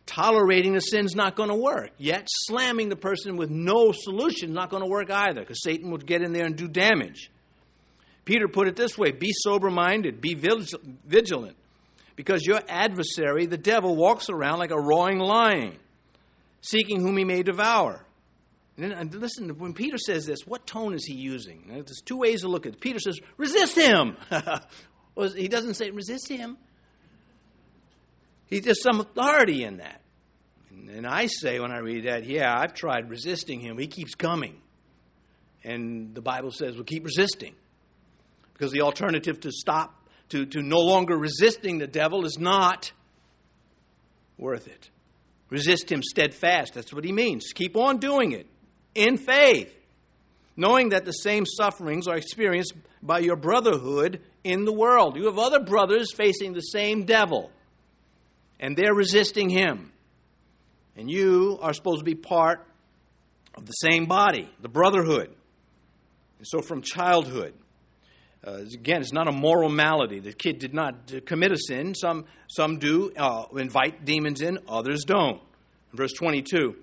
[0.04, 1.90] Tolerating the sin's not going to work.
[1.96, 5.90] Yet slamming the person with no solution is not going to work either because Satan
[5.92, 7.30] would get in there and do damage.
[8.24, 11.56] Peter put it this way be sober minded, be vigilant,
[12.16, 15.76] because your adversary, the devil, walks around like a roaring lion,
[16.60, 18.04] seeking whom he may devour.
[18.78, 21.64] And listen, when Peter says this, what tone is he using?
[21.68, 22.80] There's two ways to look at it.
[22.80, 24.16] Peter says, resist him.
[25.36, 26.56] he doesn't say resist him.
[28.46, 30.00] He, there's some authority in that.
[30.70, 33.78] And I say when I read that, yeah, I've tried resisting him.
[33.78, 34.60] He keeps coming.
[35.64, 37.54] And the Bible says, well, keep resisting.
[38.52, 42.92] Because the alternative to stop, to, to no longer resisting the devil is not
[44.38, 44.90] worth it.
[45.50, 46.74] Resist him steadfast.
[46.74, 47.52] That's what he means.
[47.54, 48.46] Keep on doing it
[48.94, 49.74] in faith,
[50.56, 55.16] knowing that the same sufferings are experienced by your brotherhood in the world.
[55.16, 57.50] You have other brothers facing the same devil,
[58.60, 59.92] and they're resisting him.
[60.96, 62.66] And you are supposed to be part
[63.54, 65.34] of the same body, the brotherhood.
[66.38, 67.54] And so from childhood,
[68.44, 70.18] uh, again, it's not a moral malady.
[70.18, 71.94] The kid did not commit a sin.
[71.94, 75.40] Some, some do uh, invite demons in, others don't.
[75.92, 76.74] Verse 22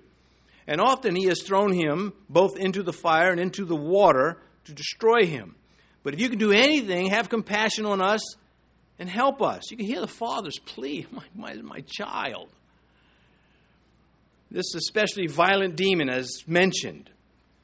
[0.66, 4.72] And often he has thrown him both into the fire and into the water to
[4.72, 5.54] destroy him.
[6.02, 8.22] But if you can do anything, have compassion on us
[8.98, 9.70] and help us.
[9.70, 12.48] You can hear the father's plea, my, my, my child.
[14.50, 17.10] This especially violent demon, as mentioned,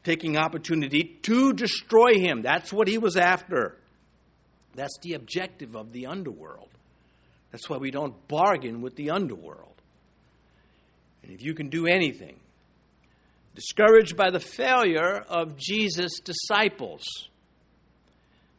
[0.05, 2.43] taking opportunity to destroy him.
[2.43, 3.79] That's what he was after.
[4.77, 6.69] That's the objective of the underworld.
[7.51, 9.81] That's why we don't bargain with the underworld.
[11.23, 12.37] And if you can do anything,
[13.55, 17.05] discouraged by the failure of Jesus' disciples,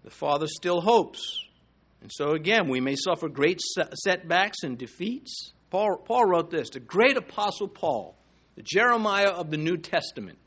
[0.03, 1.43] the Father still hopes.
[2.01, 3.61] And so, again, we may suffer great
[4.03, 5.53] setbacks and defeats.
[5.69, 8.15] Paul, Paul wrote this the great apostle Paul,
[8.55, 10.39] the Jeremiah of the New Testament.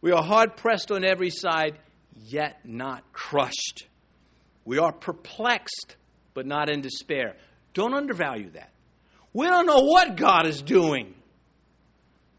[0.00, 1.78] We are hard pressed on every side,
[2.14, 3.87] yet not crushed.
[4.68, 5.96] We are perplexed,
[6.34, 7.36] but not in despair.
[7.72, 8.70] Don't undervalue that.
[9.32, 11.14] We don't know what God is doing,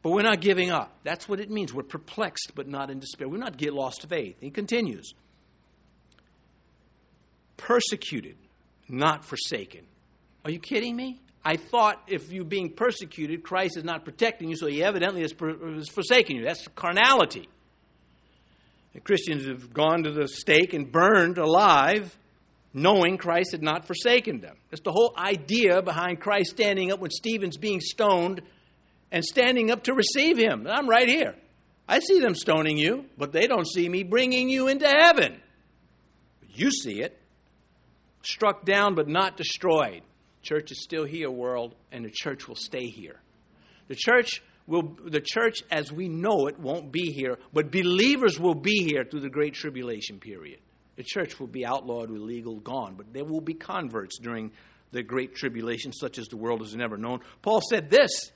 [0.04, 0.96] but we're not giving up.
[1.04, 1.74] That's what it means.
[1.74, 3.28] We're perplexed, but not in despair.
[3.28, 4.36] We're not get lost faith.
[4.42, 5.16] He continues
[7.58, 8.38] persecuted,
[8.88, 9.82] not forsaken.
[10.46, 11.20] Are you kidding me?
[11.44, 15.34] I thought if you're being persecuted, Christ is not protecting you, so he evidently is
[15.34, 16.44] forsaking you.
[16.46, 17.50] That's carnality.
[18.94, 22.18] The Christians have gone to the stake and burned alive,
[22.74, 24.56] knowing Christ had not forsaken them.
[24.70, 28.42] That's the whole idea behind Christ standing up when Stephen's being stoned
[29.12, 30.68] and standing up to receive him.
[30.68, 31.36] I'm right here.
[31.88, 35.40] I see them stoning you, but they don't see me bringing you into heaven.
[36.54, 37.18] You see it.
[38.22, 40.02] Struck down but not destroyed.
[40.44, 43.20] Church is still here, world, and the church will stay here.
[43.88, 48.56] The church will the church as we know it won't be here, but believers will
[48.56, 50.60] be here through the great tribulation period.
[50.96, 54.52] The church will be outlawed, illegal, gone, but there will be converts during
[54.92, 57.22] the great tribulation, such as the world has never known.
[57.42, 58.32] Paul said this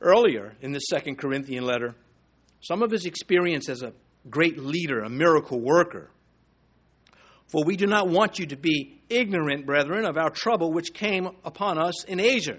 [0.00, 1.94] earlier in the second Corinthian letter.
[2.60, 3.92] Some of his experience as a
[4.28, 6.10] great leader, a miracle worker,
[7.48, 11.28] for we do not want you to be ignorant, brethren, of our trouble which came
[11.44, 12.58] upon us in Asia,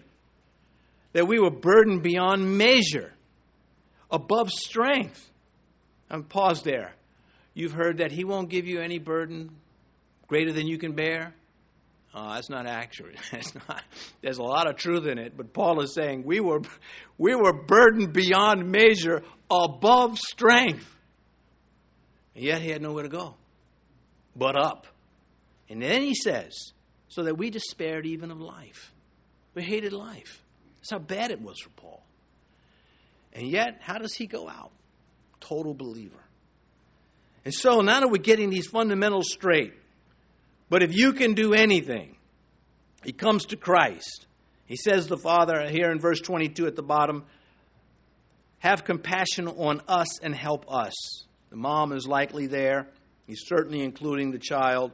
[1.13, 3.13] that we were burdened beyond measure,
[4.10, 5.30] above strength.
[6.10, 6.93] And pause there.
[7.54, 9.52] You've heard that He won't give you any burden
[10.28, 11.34] greater than you can bear.
[12.13, 13.17] Oh, that's not accurate.
[13.32, 13.82] That's not,
[14.21, 16.60] there's a lot of truth in it, but Paul is saying we were,
[17.17, 20.93] we were burdened beyond measure, above strength.
[22.36, 23.36] And yet he had nowhere to go
[24.36, 24.88] but up.
[25.69, 26.74] And then he says,
[27.08, 28.93] so that we despaired even of life.
[29.54, 30.43] We hated life.
[30.81, 32.03] That's how bad it was for Paul.
[33.33, 34.71] And yet, how does he go out?
[35.39, 36.19] Total believer.
[37.45, 39.73] And so now that we're getting these fundamentals straight,
[40.69, 42.15] but if you can do anything,
[43.03, 44.25] he comes to Christ.
[44.65, 47.25] He says, the Father, here in verse 22 at the bottom,
[48.59, 50.93] have compassion on us and help us.
[51.49, 52.87] The mom is likely there.
[53.27, 54.91] He's certainly including the child.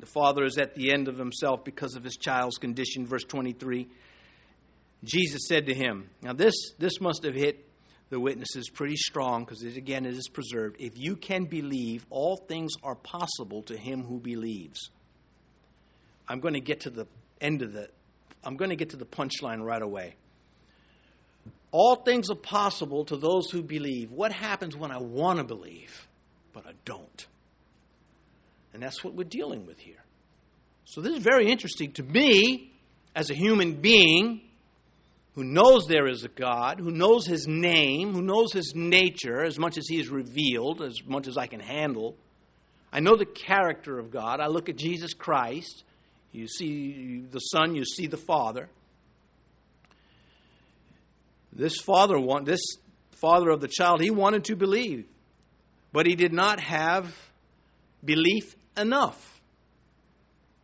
[0.00, 3.06] The father is at the end of himself because of his child's condition.
[3.06, 3.88] Verse 23.
[5.04, 7.68] Jesus said to him, Now, this, this must have hit
[8.10, 10.76] the witnesses pretty strong because, again, it is preserved.
[10.78, 14.90] If you can believe, all things are possible to him who believes.
[16.28, 17.06] I'm going to get to the
[17.40, 17.88] end of the,
[18.42, 20.16] I'm going to get to the punchline right away.
[21.70, 24.12] All things are possible to those who believe.
[24.12, 26.06] What happens when I want to believe,
[26.52, 27.26] but I don't?
[28.72, 30.02] And that's what we're dealing with here.
[30.84, 32.72] So, this is very interesting to me
[33.16, 34.42] as a human being
[35.34, 39.58] who knows there is a God, who knows his name, who knows his nature as
[39.58, 42.16] much as he is revealed, as much as I can handle.
[42.92, 44.38] I know the character of God.
[44.40, 45.82] I look at Jesus Christ.
[46.30, 48.68] You see the Son, you see the Father.
[51.52, 52.60] This father this
[53.12, 55.06] father of the child, he wanted to believe,
[55.92, 57.12] but he did not have
[58.04, 59.40] belief enough.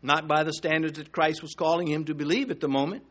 [0.02, 3.04] Not by the standards that Christ was calling him to believe at the moment.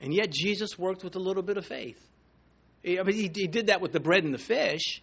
[0.00, 2.00] And yet Jesus worked with a little bit of faith.
[2.84, 5.02] I mean, he, he did that with the bread and the fish.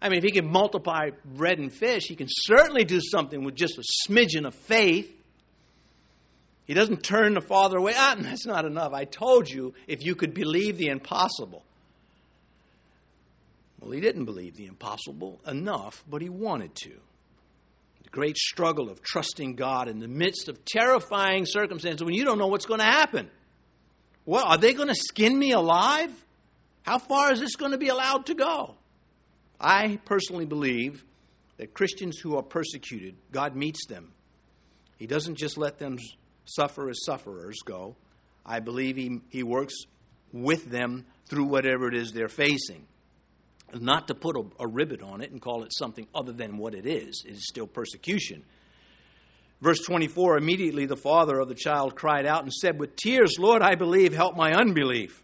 [0.00, 3.54] I mean, if he can multiply bread and fish, he can certainly do something with
[3.54, 5.12] just a smidgen of faith.
[6.66, 7.94] He doesn't turn the Father away.
[7.96, 8.92] Ah, that's not enough.
[8.92, 11.64] I told you if you could believe the impossible.
[13.80, 16.90] Well, he didn't believe the impossible enough, but he wanted to
[18.02, 22.38] The great struggle of trusting God in the midst of terrifying circumstances when you don't
[22.38, 23.30] know what's going to happen.
[24.26, 26.12] What, are they going to skin me alive?
[26.82, 28.74] How far is this going to be allowed to go?
[29.58, 31.02] I personally believe
[31.56, 34.12] that Christians who are persecuted, God meets them.
[34.98, 35.98] He doesn't just let them
[36.44, 37.96] suffer as sufferers go.
[38.44, 39.74] I believe He, he works
[40.32, 42.86] with them through whatever it is they're facing
[43.74, 46.74] not to put a, a ribbon on it and call it something other than what
[46.74, 47.24] it is.
[47.26, 48.44] It is still persecution.
[49.60, 53.62] Verse 24 Immediately the father of the child cried out and said with tears, Lord,
[53.62, 55.22] I believe, help my unbelief.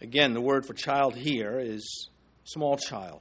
[0.00, 2.08] Again, the word for child here is
[2.44, 3.20] small child.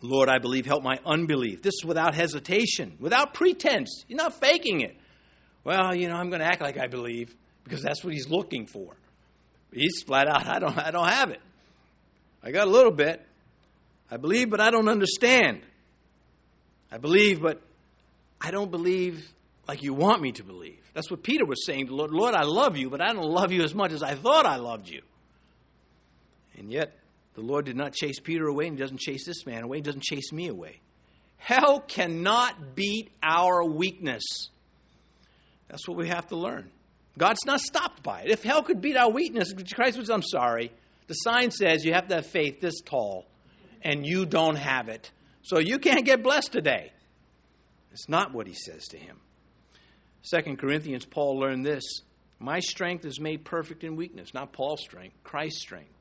[0.00, 1.62] Lord, I believe, help my unbelief.
[1.62, 4.04] This is without hesitation, without pretense.
[4.06, 4.96] You're not faking it.
[5.64, 7.34] Well, you know, I'm going to act like I believe
[7.64, 8.94] because that's what he's looking for.
[9.72, 11.40] He's flat out, I don't, I don't have it.
[12.42, 13.24] I got a little bit.
[14.10, 15.62] I believe, but I don't understand.
[16.90, 17.60] I believe, but
[18.40, 19.28] I don't believe
[19.66, 20.80] like you want me to believe.
[20.94, 22.10] That's what Peter was saying to the Lord.
[22.10, 24.56] Lord, I love you, but I don't love you as much as I thought I
[24.56, 25.02] loved you.
[26.56, 26.98] And yet,
[27.34, 29.82] the Lord did not chase Peter away and He doesn't chase this man away, He
[29.82, 30.80] doesn't chase me away.
[31.36, 34.24] Hell cannot beat our weakness.
[35.68, 36.70] That's what we have to learn.
[37.16, 38.30] God's not stopped by it.
[38.30, 40.72] If hell could beat our weakness, Christ was, I'm sorry.
[41.06, 43.26] The sign says you have to have faith this tall,
[43.82, 45.10] and you don't have it.
[45.42, 46.92] So you can't get blessed today.
[47.92, 49.18] It's not what he says to him.
[50.22, 51.84] Second Corinthians, Paul learned this
[52.38, 55.92] My strength is made perfect in weakness, not Paul's strength, Christ's strength.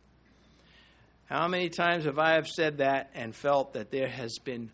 [1.25, 4.71] How many times have I have said that and felt that there has been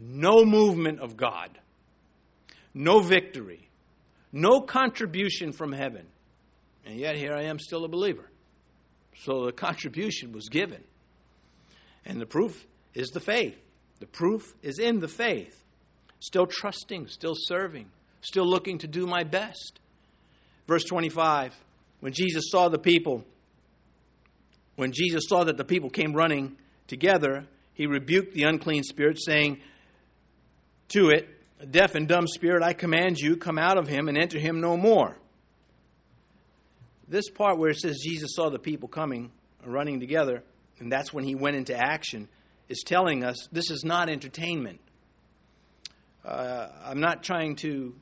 [0.00, 1.58] no movement of God,
[2.72, 3.68] no victory,
[4.32, 6.06] no contribution from heaven,
[6.86, 8.30] and yet here I am still a believer.
[9.24, 10.82] So the contribution was given.
[12.04, 13.58] And the proof is the faith.
[14.00, 15.64] The proof is in the faith.
[16.20, 17.86] Still trusting, still serving,
[18.20, 19.78] still looking to do my best.
[20.66, 21.54] Verse 25
[22.00, 23.24] When Jesus saw the people,
[24.76, 29.60] when Jesus saw that the people came running together, he rebuked the unclean spirit, saying
[30.88, 31.28] to it,
[31.70, 34.76] Deaf and dumb spirit, I command you, come out of him and enter him no
[34.76, 35.16] more.
[37.08, 39.32] This part where it says Jesus saw the people coming,
[39.64, 40.44] running together,
[40.78, 42.28] and that's when he went into action,
[42.68, 44.80] is telling us this is not entertainment.
[46.24, 47.94] Uh, I'm not trying to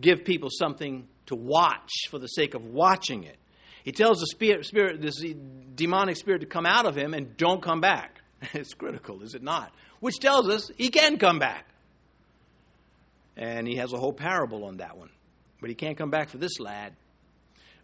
[0.00, 3.36] give people something to watch for the sake of watching it.
[3.84, 5.22] He tells the spirit, spirit, this
[5.74, 8.20] demonic spirit to come out of him and don't come back.
[8.52, 9.72] It's critical, is it not?
[10.00, 11.66] Which tells us he can come back.
[13.36, 15.10] And he has a whole parable on that one.
[15.60, 16.94] But he can't come back for this lad.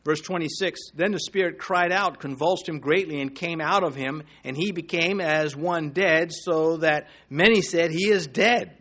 [0.05, 4.23] Verse 26 Then the Spirit cried out, convulsed him greatly, and came out of him,
[4.45, 8.77] and he became as one dead, so that many said, He is dead.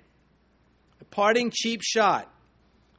[1.00, 2.32] A parting cheap shot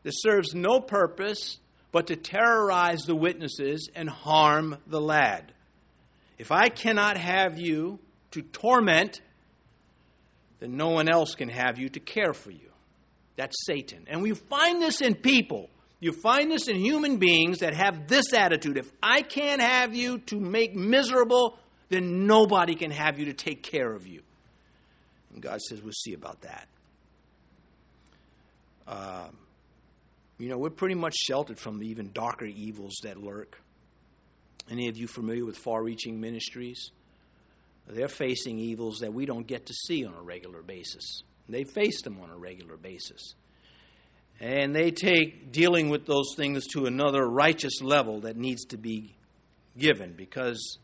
[0.02, 1.58] that serves no purpose
[1.90, 5.52] but to terrorize the witnesses and harm the lad.
[6.38, 8.00] If I cannot have you
[8.30, 9.20] to torment,
[10.58, 12.70] then no one else can have you to care for you.
[13.36, 14.06] That's Satan.
[14.08, 15.68] And we find this in people.
[16.02, 18.76] You find this in human beings that have this attitude.
[18.76, 21.56] If I can't have you to make miserable,
[21.90, 24.20] then nobody can have you to take care of you.
[25.32, 26.66] And God says, we'll see about that.
[28.88, 29.36] Um,
[30.38, 33.60] you know, we're pretty much sheltered from the even darker evils that lurk.
[34.68, 36.90] Any of you familiar with far reaching ministries?
[37.86, 41.22] They're facing evils that we don't get to see on a regular basis.
[41.48, 43.36] They face them on a regular basis.
[44.40, 49.14] And they take dealing with those things to another righteous level that needs to be
[49.78, 50.78] given because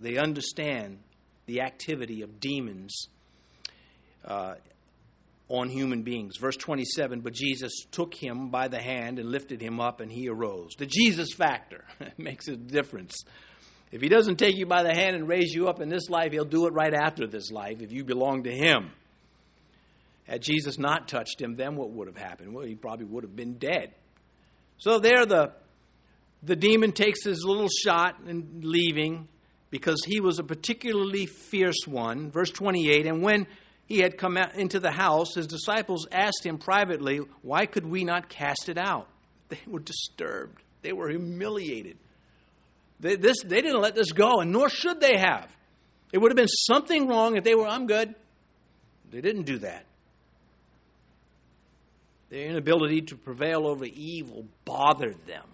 [0.00, 0.98] they understand
[1.46, 3.08] the activity of demons
[4.24, 4.54] uh,
[5.48, 6.36] on human beings.
[6.38, 10.28] Verse 27 But Jesus took him by the hand and lifted him up, and he
[10.28, 10.70] arose.
[10.78, 11.84] The Jesus factor
[12.16, 13.24] makes a difference.
[13.90, 16.32] If he doesn't take you by the hand and raise you up in this life,
[16.32, 18.90] he'll do it right after this life if you belong to him.
[20.24, 22.54] Had Jesus not touched him, then what would have happened?
[22.54, 23.92] Well, he probably would have been dead.
[24.78, 25.52] So there, the,
[26.42, 29.28] the demon takes his little shot and leaving
[29.70, 32.30] because he was a particularly fierce one.
[32.30, 33.46] Verse 28 And when
[33.86, 38.28] he had come into the house, his disciples asked him privately, Why could we not
[38.28, 39.08] cast it out?
[39.48, 41.98] They were disturbed, they were humiliated.
[43.00, 45.50] They, this, they didn't let this go, and nor should they have.
[46.12, 48.14] It would have been something wrong if they were, I'm good.
[49.10, 49.84] They didn't do that.
[52.32, 55.44] Their inability to prevail over evil bothered them.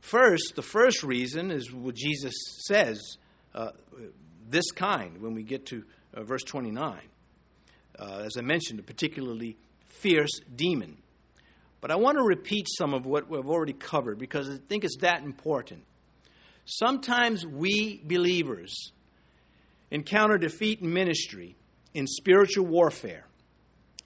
[0.00, 2.34] First, the first reason is what Jesus
[2.66, 3.00] says,
[3.54, 3.70] uh,
[4.50, 7.00] this kind, when we get to uh, verse 29.
[7.98, 9.56] Uh, as I mentioned, a particularly
[9.86, 10.98] fierce demon.
[11.80, 14.98] But I want to repeat some of what we've already covered because I think it's
[14.98, 15.84] that important.
[16.66, 18.92] Sometimes we believers
[19.90, 21.56] encounter defeat in ministry,
[21.94, 23.25] in spiritual warfare,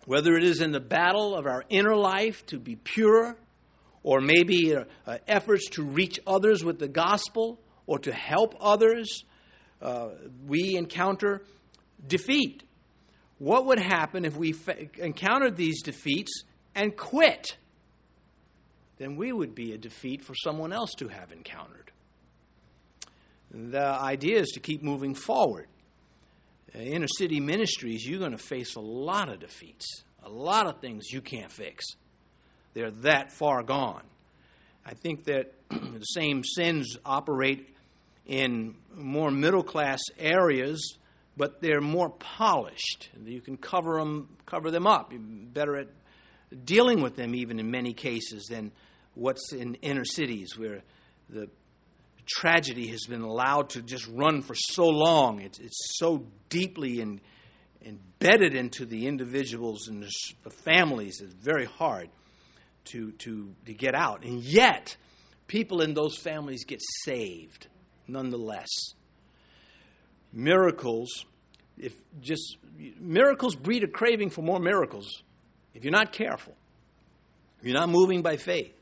[0.07, 3.36] whether it is in the battle of our inner life to be pure,
[4.03, 9.24] or maybe uh, uh, efforts to reach others with the gospel, or to help others,
[9.82, 10.11] uh,
[10.46, 11.42] we encounter
[12.07, 12.62] defeat.
[13.38, 14.55] What would happen if we
[14.98, 16.44] encountered these defeats
[16.74, 17.57] and quit?
[18.98, 21.90] Then we would be a defeat for someone else to have encountered.
[23.51, 25.66] The idea is to keep moving forward.
[26.75, 30.81] Uh, inner city ministries, you're going to face a lot of defeats, a lot of
[30.81, 31.85] things you can't fix.
[32.75, 34.05] They're that far gone.
[34.87, 37.75] I think that the same sins operate
[38.27, 40.97] in more middle class areas,
[41.37, 43.11] but they're more polished.
[43.25, 45.12] You can cover them, cover them up.
[45.12, 45.89] You're better at
[46.64, 48.73] dealing with them, even in many cases, than
[49.14, 50.83] what's in inner cities where
[51.29, 51.49] the
[52.27, 55.41] tragedy has been allowed to just run for so long.
[55.41, 57.21] It's, it's so deeply in,
[57.85, 60.03] embedded into the individuals and
[60.45, 61.21] the families.
[61.21, 62.11] It's very hard
[62.87, 64.25] to, to, to get out.
[64.25, 64.97] And yet,
[65.47, 67.66] people in those families get saved
[68.07, 68.68] nonetheless.
[70.33, 71.25] Miracles,
[71.77, 72.57] if just
[73.01, 75.23] miracles breed a craving for more miracles
[75.75, 76.55] if you're not careful,
[77.61, 78.75] if you're not moving by faith.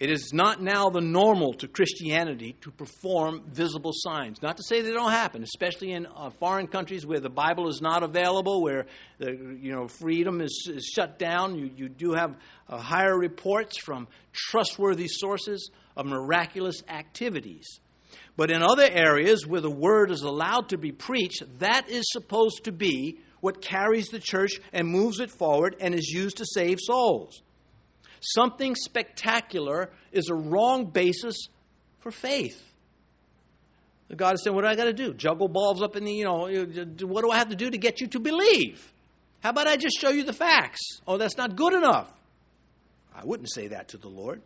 [0.00, 4.40] It is not now the normal to Christianity to perform visible signs.
[4.40, 7.82] Not to say they don't happen, especially in uh, foreign countries where the Bible is
[7.82, 8.86] not available, where
[9.18, 11.54] the, you know freedom is, is shut down.
[11.54, 12.34] You, you do have
[12.66, 17.66] uh, higher reports from trustworthy sources of miraculous activities.
[18.38, 22.64] But in other areas where the word is allowed to be preached, that is supposed
[22.64, 26.78] to be what carries the church and moves it forward and is used to save
[26.80, 27.42] souls.
[28.20, 31.48] Something spectacular is a wrong basis
[32.00, 32.62] for faith.
[34.14, 35.14] God is saying, What do I got to do?
[35.14, 36.48] Juggle balls up in the, you know,
[37.06, 38.92] what do I have to do to get you to believe?
[39.40, 40.80] How about I just show you the facts?
[41.06, 42.12] Oh, that's not good enough.
[43.14, 44.42] I wouldn't say that to the Lord.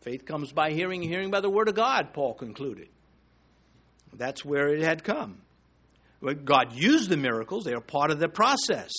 [0.00, 2.88] Faith comes by hearing, hearing by the Word of God, Paul concluded.
[4.14, 5.42] That's where it had come.
[6.44, 8.90] God used the miracles, they are part of the process,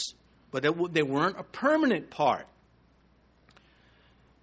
[0.52, 2.48] but they weren't a permanent part.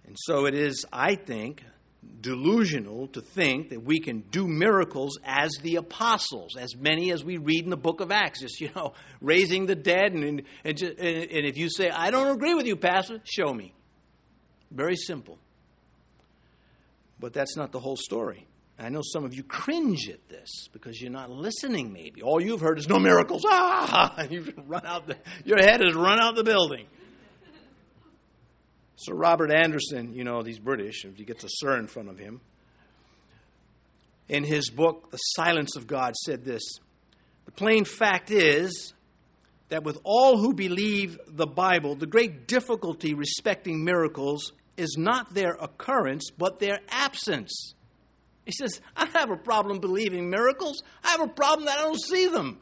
[0.07, 1.63] And so it is, I think,
[2.21, 7.37] delusional to think that we can do miracles as the apostles, as many as we
[7.37, 10.13] read in the book of Acts, just, you know, raising the dead.
[10.13, 13.73] And, and, just, and if you say, I don't agree with you, Pastor, show me.
[14.71, 15.37] Very simple.
[17.19, 18.47] But that's not the whole story.
[18.79, 22.21] I know some of you cringe at this because you're not listening, maybe.
[22.21, 23.43] All you've heard is no miracles.
[23.49, 24.25] Ah!
[24.29, 26.85] You've run out the, your head has run out the building.
[28.97, 32.17] Sir Robert Anderson, you know, he's British, if he gets a sir in front of
[32.17, 32.41] him,
[34.27, 36.63] in his book, The Silence of God, said this
[37.45, 38.93] The plain fact is
[39.69, 45.53] that with all who believe the Bible, the great difficulty respecting miracles is not their
[45.53, 47.73] occurrence, but their absence.
[48.45, 50.81] He says, I have a problem believing miracles.
[51.03, 52.59] I have a problem that I don't see them.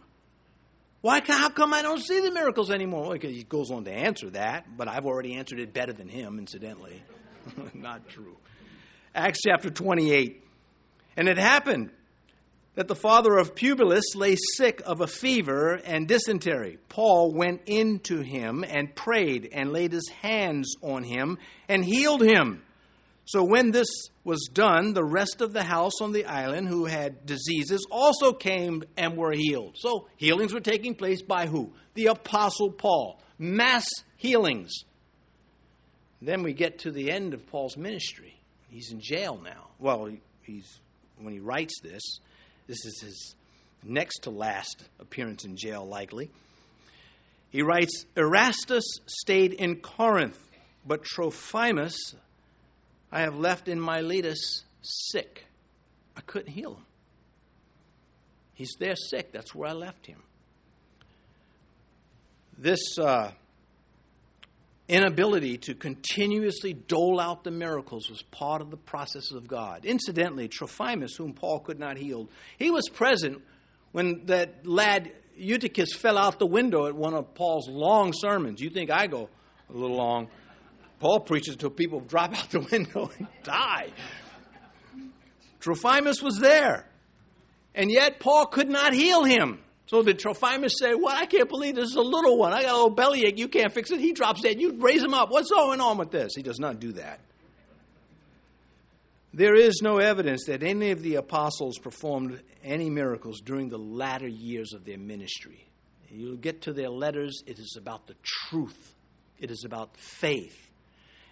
[1.06, 3.14] Why, how come I don't see the miracles anymore?
[3.14, 6.40] Because he goes on to answer that, but I've already answered it better than him,
[6.40, 7.04] incidentally.
[7.76, 8.36] Not true.
[9.14, 10.44] Acts chapter 28.
[11.16, 11.92] And it happened
[12.74, 16.80] that the father of Publius lay sick of a fever and dysentery.
[16.90, 21.38] Paul went in to him and prayed and laid his hands on him
[21.70, 22.64] and healed him.
[23.26, 23.88] So when this
[24.24, 28.84] was done, the rest of the house on the island who had diseases also came
[28.96, 29.76] and were healed.
[29.78, 31.74] So healings were taking place by who?
[31.96, 33.20] The Apostle Paul.
[33.40, 34.72] Mass healings.
[36.22, 38.40] Then we get to the end of Paul's ministry.
[38.70, 39.70] He's in jail now.
[39.80, 40.12] Well,
[40.44, 40.80] he's
[41.20, 42.02] when he writes this,
[42.68, 43.36] this is his
[43.84, 46.30] next to last appearance in jail, likely.
[47.52, 50.40] He writes Erastus stayed in Corinth,
[50.86, 52.16] but Trophimus
[53.12, 55.46] I have left in Miletus sick.
[56.18, 56.86] I couldn't heal him.
[58.54, 59.32] He's there sick.
[59.32, 60.22] That's where I left him.
[62.58, 63.32] This uh,
[64.88, 69.84] inability to continuously dole out the miracles was part of the process of God.
[69.84, 73.42] Incidentally, Trophimus, whom Paul could not heal, he was present
[73.92, 78.62] when that lad Eutychus fell out the window at one of Paul's long sermons.
[78.62, 79.30] You think I go
[79.70, 80.30] a little long?
[81.06, 83.90] Paul preaches until people drop out the window and die.
[85.60, 86.88] Trophimus was there.
[87.76, 89.60] And yet Paul could not heal him.
[89.86, 92.54] So did Trophimus say, Well, I can't believe this is a little one.
[92.54, 93.38] I got a little bellyache.
[93.38, 94.00] You can't fix it.
[94.00, 94.60] He drops dead.
[94.60, 95.30] You raise him up.
[95.30, 96.32] What's going on with this?
[96.36, 97.20] He does not do that.
[99.32, 104.28] There is no evidence that any of the apostles performed any miracles during the latter
[104.28, 105.68] years of their ministry.
[106.10, 108.96] You'll get to their letters, it is about the truth,
[109.38, 110.65] it is about faith.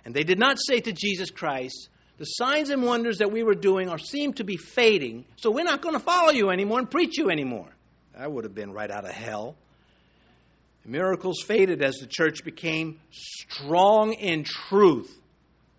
[0.06, 3.56] And they did not say to Jesus Christ, the signs and wonders that we were
[3.56, 6.90] doing are seem to be fading, so we're not going to follow you anymore and
[6.92, 7.70] preach you anymore.
[8.18, 9.56] That would have been right out of hell.
[10.86, 15.18] Miracles faded as the church became strong in truth,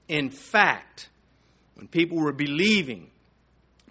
[0.08, 1.10] in fact,
[1.74, 3.10] when people were believing.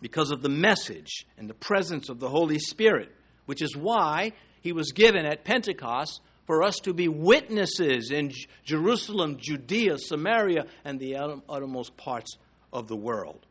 [0.01, 3.09] because of the message and the presence of the Holy Spirit,
[3.45, 8.31] which is why he was given at Pentecost for us to be witnesses in
[8.65, 11.15] Jerusalem, Judea, Samaria, and the
[11.47, 12.37] uttermost parts
[12.71, 13.45] of the world.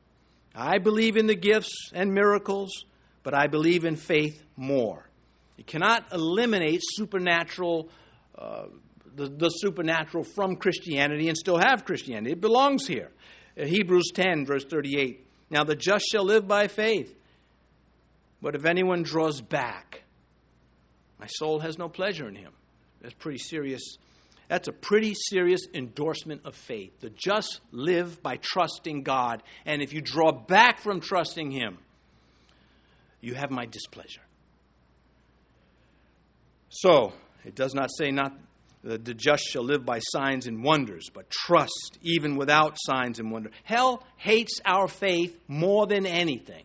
[0.55, 2.85] I believe in the gifts and miracles,
[3.23, 5.09] but I believe in faith more.
[5.57, 7.89] You cannot eliminate supernatural,
[8.37, 8.65] uh,
[9.15, 12.33] the, the supernatural from Christianity and still have Christianity.
[12.33, 13.11] It belongs here.
[13.59, 15.27] Uh, Hebrews 10, verse 38.
[15.51, 17.15] Now the just shall live by faith.
[18.43, 20.03] But if anyone draws back,
[21.21, 22.53] my soul has no pleasure in him.
[23.03, 23.99] That's pretty serious.
[24.49, 27.01] That's a pretty serious endorsement of faith.
[27.01, 29.43] The just live by trusting God.
[29.67, 31.79] And if you draw back from trusting Him,
[33.21, 34.23] you have my displeasure.
[36.69, 37.13] So,
[37.45, 38.33] it does not say not
[38.85, 43.53] the just shall live by signs and wonders, but trust even without signs and wonders.
[43.63, 46.65] Hell hates our faith more than anything.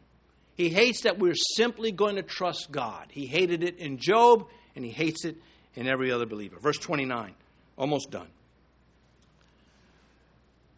[0.55, 3.07] He hates that we're simply going to trust God.
[3.11, 5.35] He hated it in Job, and he hates it
[5.77, 6.57] in every other believer.
[6.59, 7.35] Verse 29,
[7.77, 8.27] almost done.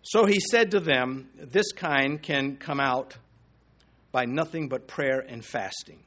[0.03, 3.15] So he said to them, This kind can come out
[4.11, 5.99] by nothing but prayer and fasting.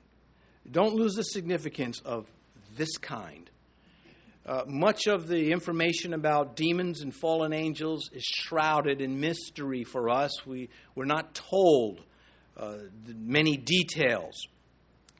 [0.70, 2.26] Don't lose the significance of
[2.76, 3.51] this kind.
[4.45, 10.11] Uh, much of the information about demons and fallen angels is shrouded in mystery for
[10.11, 10.45] us.
[10.45, 12.03] We, we're not told
[12.59, 12.74] uh,
[13.07, 14.34] many details.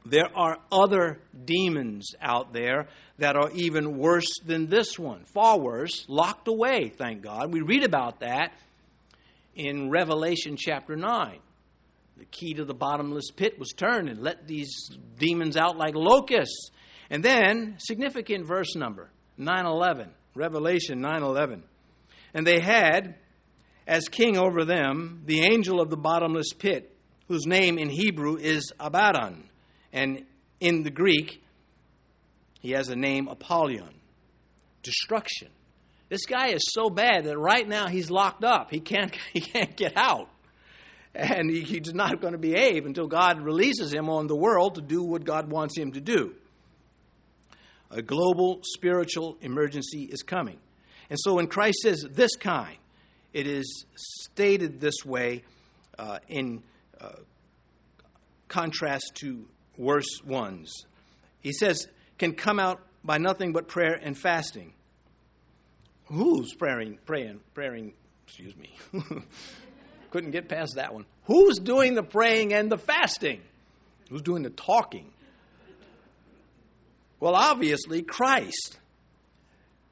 [0.05, 2.89] There are other demons out there
[3.19, 7.53] that are even worse than this one, far worse, locked away, thank God.
[7.53, 8.53] We read about that
[9.55, 11.39] in Revelation chapter 9.
[12.19, 16.71] The key to the bottomless pit was turned and let these demons out like locusts.
[17.11, 21.63] And then, significant verse number 911, Revelation 911.
[22.35, 23.17] And they had
[23.87, 26.97] as king over them the angel of the bottomless pit,
[27.29, 29.49] whose name in Hebrew is Abaddon
[29.93, 30.25] and
[30.61, 31.43] in the Greek,
[32.61, 33.95] he has a name Apollyon
[34.83, 35.49] destruction.
[36.09, 38.71] This guy is so bad that right now he's locked up.
[38.71, 40.29] He can't, he can't get out.
[41.15, 44.81] And he, he's not going to behave until God releases him on the world to
[44.81, 46.35] do what God wants him to do.
[47.91, 50.59] A global spiritual emergency is coming.
[51.11, 52.79] And so when Christ says this kind,
[53.35, 55.43] it is stated this way
[55.99, 56.63] uh, in
[56.99, 57.11] uh,
[58.49, 59.47] contrast to
[59.77, 60.87] worse ones.
[61.41, 64.73] He says, can come out by nothing but prayer and fasting.
[66.07, 67.95] Who's praying, praying, praying,
[68.27, 68.77] excuse me.
[70.11, 71.07] Couldn't get past that one.
[71.25, 73.41] Who's doing the praying and the fasting?
[74.11, 75.11] Who's doing the talking?
[77.19, 78.79] Well, obviously, Christ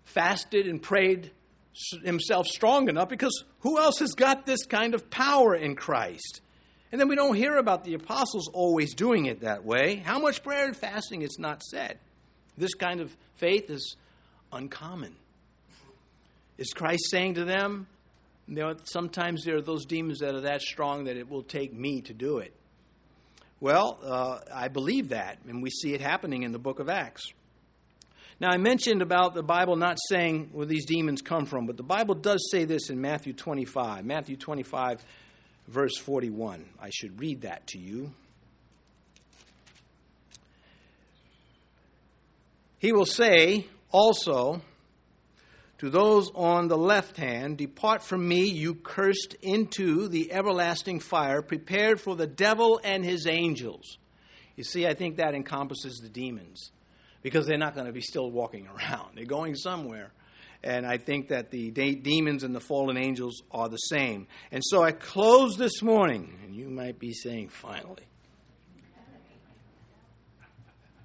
[0.05, 1.31] fasted and prayed
[2.05, 6.43] himself strong enough because who else has got this kind of power in Christ?
[6.93, 9.97] And then we don't hear about the apostles always doing it that way.
[9.97, 11.99] How much prayer and fasting is not said.
[12.57, 13.97] This kind of faith is
[14.53, 15.14] uncommon.
[16.59, 17.86] Is Christ saying to them,
[18.49, 21.72] you know, sometimes there are those demons that are that strong that it will take
[21.72, 22.53] me to do it?
[23.61, 27.22] Well, uh, I believe that, and we see it happening in the book of Acts.
[28.41, 31.82] Now, I mentioned about the Bible not saying where these demons come from, but the
[31.82, 34.05] Bible does say this in Matthew 25.
[34.07, 35.05] Matthew 25,
[35.71, 36.64] verse 41.
[36.81, 38.12] I should read that to you.
[42.79, 44.62] He will say also
[45.79, 51.43] to those on the left hand, Depart from me, you cursed, into the everlasting fire
[51.43, 53.99] prepared for the devil and his angels.
[54.57, 56.71] You see, I think that encompasses the demons
[57.23, 59.16] because they're not going to be still walking around.
[59.16, 60.11] They're going somewhere.
[60.63, 64.27] And I think that the de- demons and the fallen angels are the same.
[64.53, 68.07] And so I close this morning, and you might be saying, finally.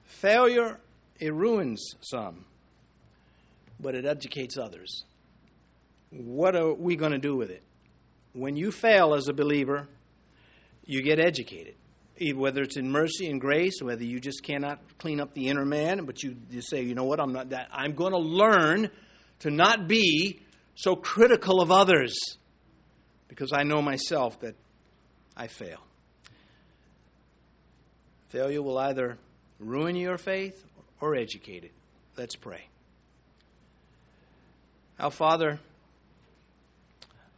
[0.04, 0.80] Failure,
[1.20, 2.46] it ruins some,
[3.80, 5.04] but it educates others.
[6.10, 7.64] What are we going to do with it?
[8.34, 9.88] When you fail as a believer,
[10.86, 11.76] you get educated.
[12.34, 16.06] Whether it's in mercy and grace, whether you just cannot clean up the inner man,
[16.06, 17.68] but you, you say, you know what, I'm not that.
[17.72, 18.90] I'm going to learn
[19.40, 20.40] to not be
[20.76, 22.16] so critical of others
[23.28, 24.56] because I know myself that
[25.36, 25.80] I fail.
[28.30, 29.18] Failure will either
[29.60, 30.64] ruin your faith
[31.02, 31.72] or educate it.
[32.18, 32.68] Let's pray.
[35.00, 35.60] Our Father,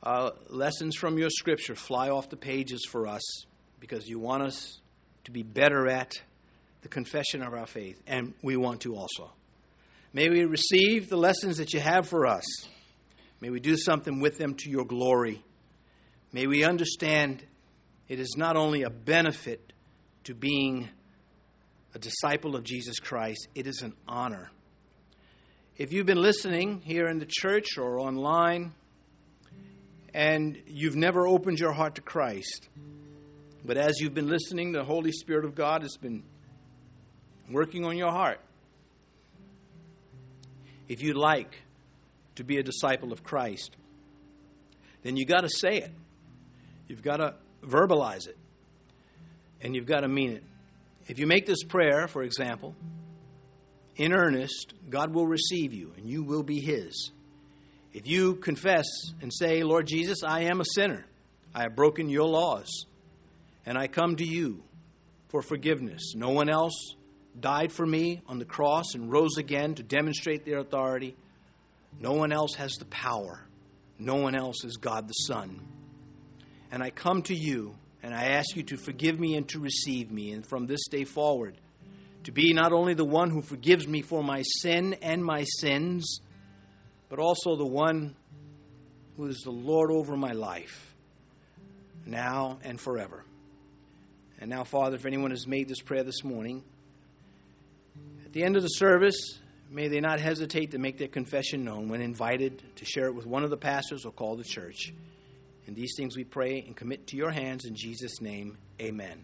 [0.04, 3.24] uh, lessons from your scripture fly off the pages for us
[3.80, 4.80] because you want us
[5.24, 6.14] to be better at
[6.82, 9.32] the confession of our faith, and we want to also.
[10.18, 12.44] May we receive the lessons that you have for us.
[13.40, 15.44] May we do something with them to your glory.
[16.34, 17.46] May we understand
[18.08, 19.74] It is not only a benefit
[20.24, 20.90] to being
[21.94, 24.50] a disciple of Jesus Christ, it is an honor.
[25.78, 28.74] If you've been listening here in the church or online
[30.16, 32.70] and you've never opened your heart to Christ,
[33.64, 36.24] but as you've been listening, the Holy Spirit of God has been
[37.52, 38.40] working on your heart.
[40.88, 41.56] If you'd like
[42.36, 43.76] to be a disciple of Christ,
[45.04, 45.92] then you've got to say it.
[46.88, 48.38] You've got to verbalize it.
[49.62, 50.44] And you've got to mean it.
[51.08, 52.76] If you make this prayer, for example,
[53.96, 57.12] in earnest, God will receive you and you will be His.
[57.94, 58.86] If you confess
[59.22, 61.06] and say, Lord Jesus, I am a sinner,
[61.56, 62.86] I have broken your laws,
[63.66, 64.62] and I come to you
[65.30, 66.14] for forgiveness.
[66.16, 66.96] No one else
[67.40, 71.16] died for me on the cross and rose again to demonstrate their authority.
[72.00, 73.42] No one else has the power.
[74.00, 75.62] No one else is God the Son.
[76.72, 80.12] And I come to you and I ask you to forgive me and to receive
[80.12, 80.32] me.
[80.32, 81.56] And from this day forward,
[82.24, 86.20] to be not only the one who forgives me for my sin and my sins,
[87.10, 88.16] but also the one
[89.16, 90.94] who is the Lord over my life,
[92.06, 93.24] now and forever.
[94.40, 96.64] And now, Father, if anyone has made this prayer this morning,
[98.28, 99.40] at the end of the service,
[99.72, 103.26] may they not hesitate to make their confession known when invited to share it with
[103.26, 104.92] one of the pastors or call the church.
[105.66, 108.58] And these things we pray and commit to your hands in Jesus' name.
[108.82, 109.24] Amen.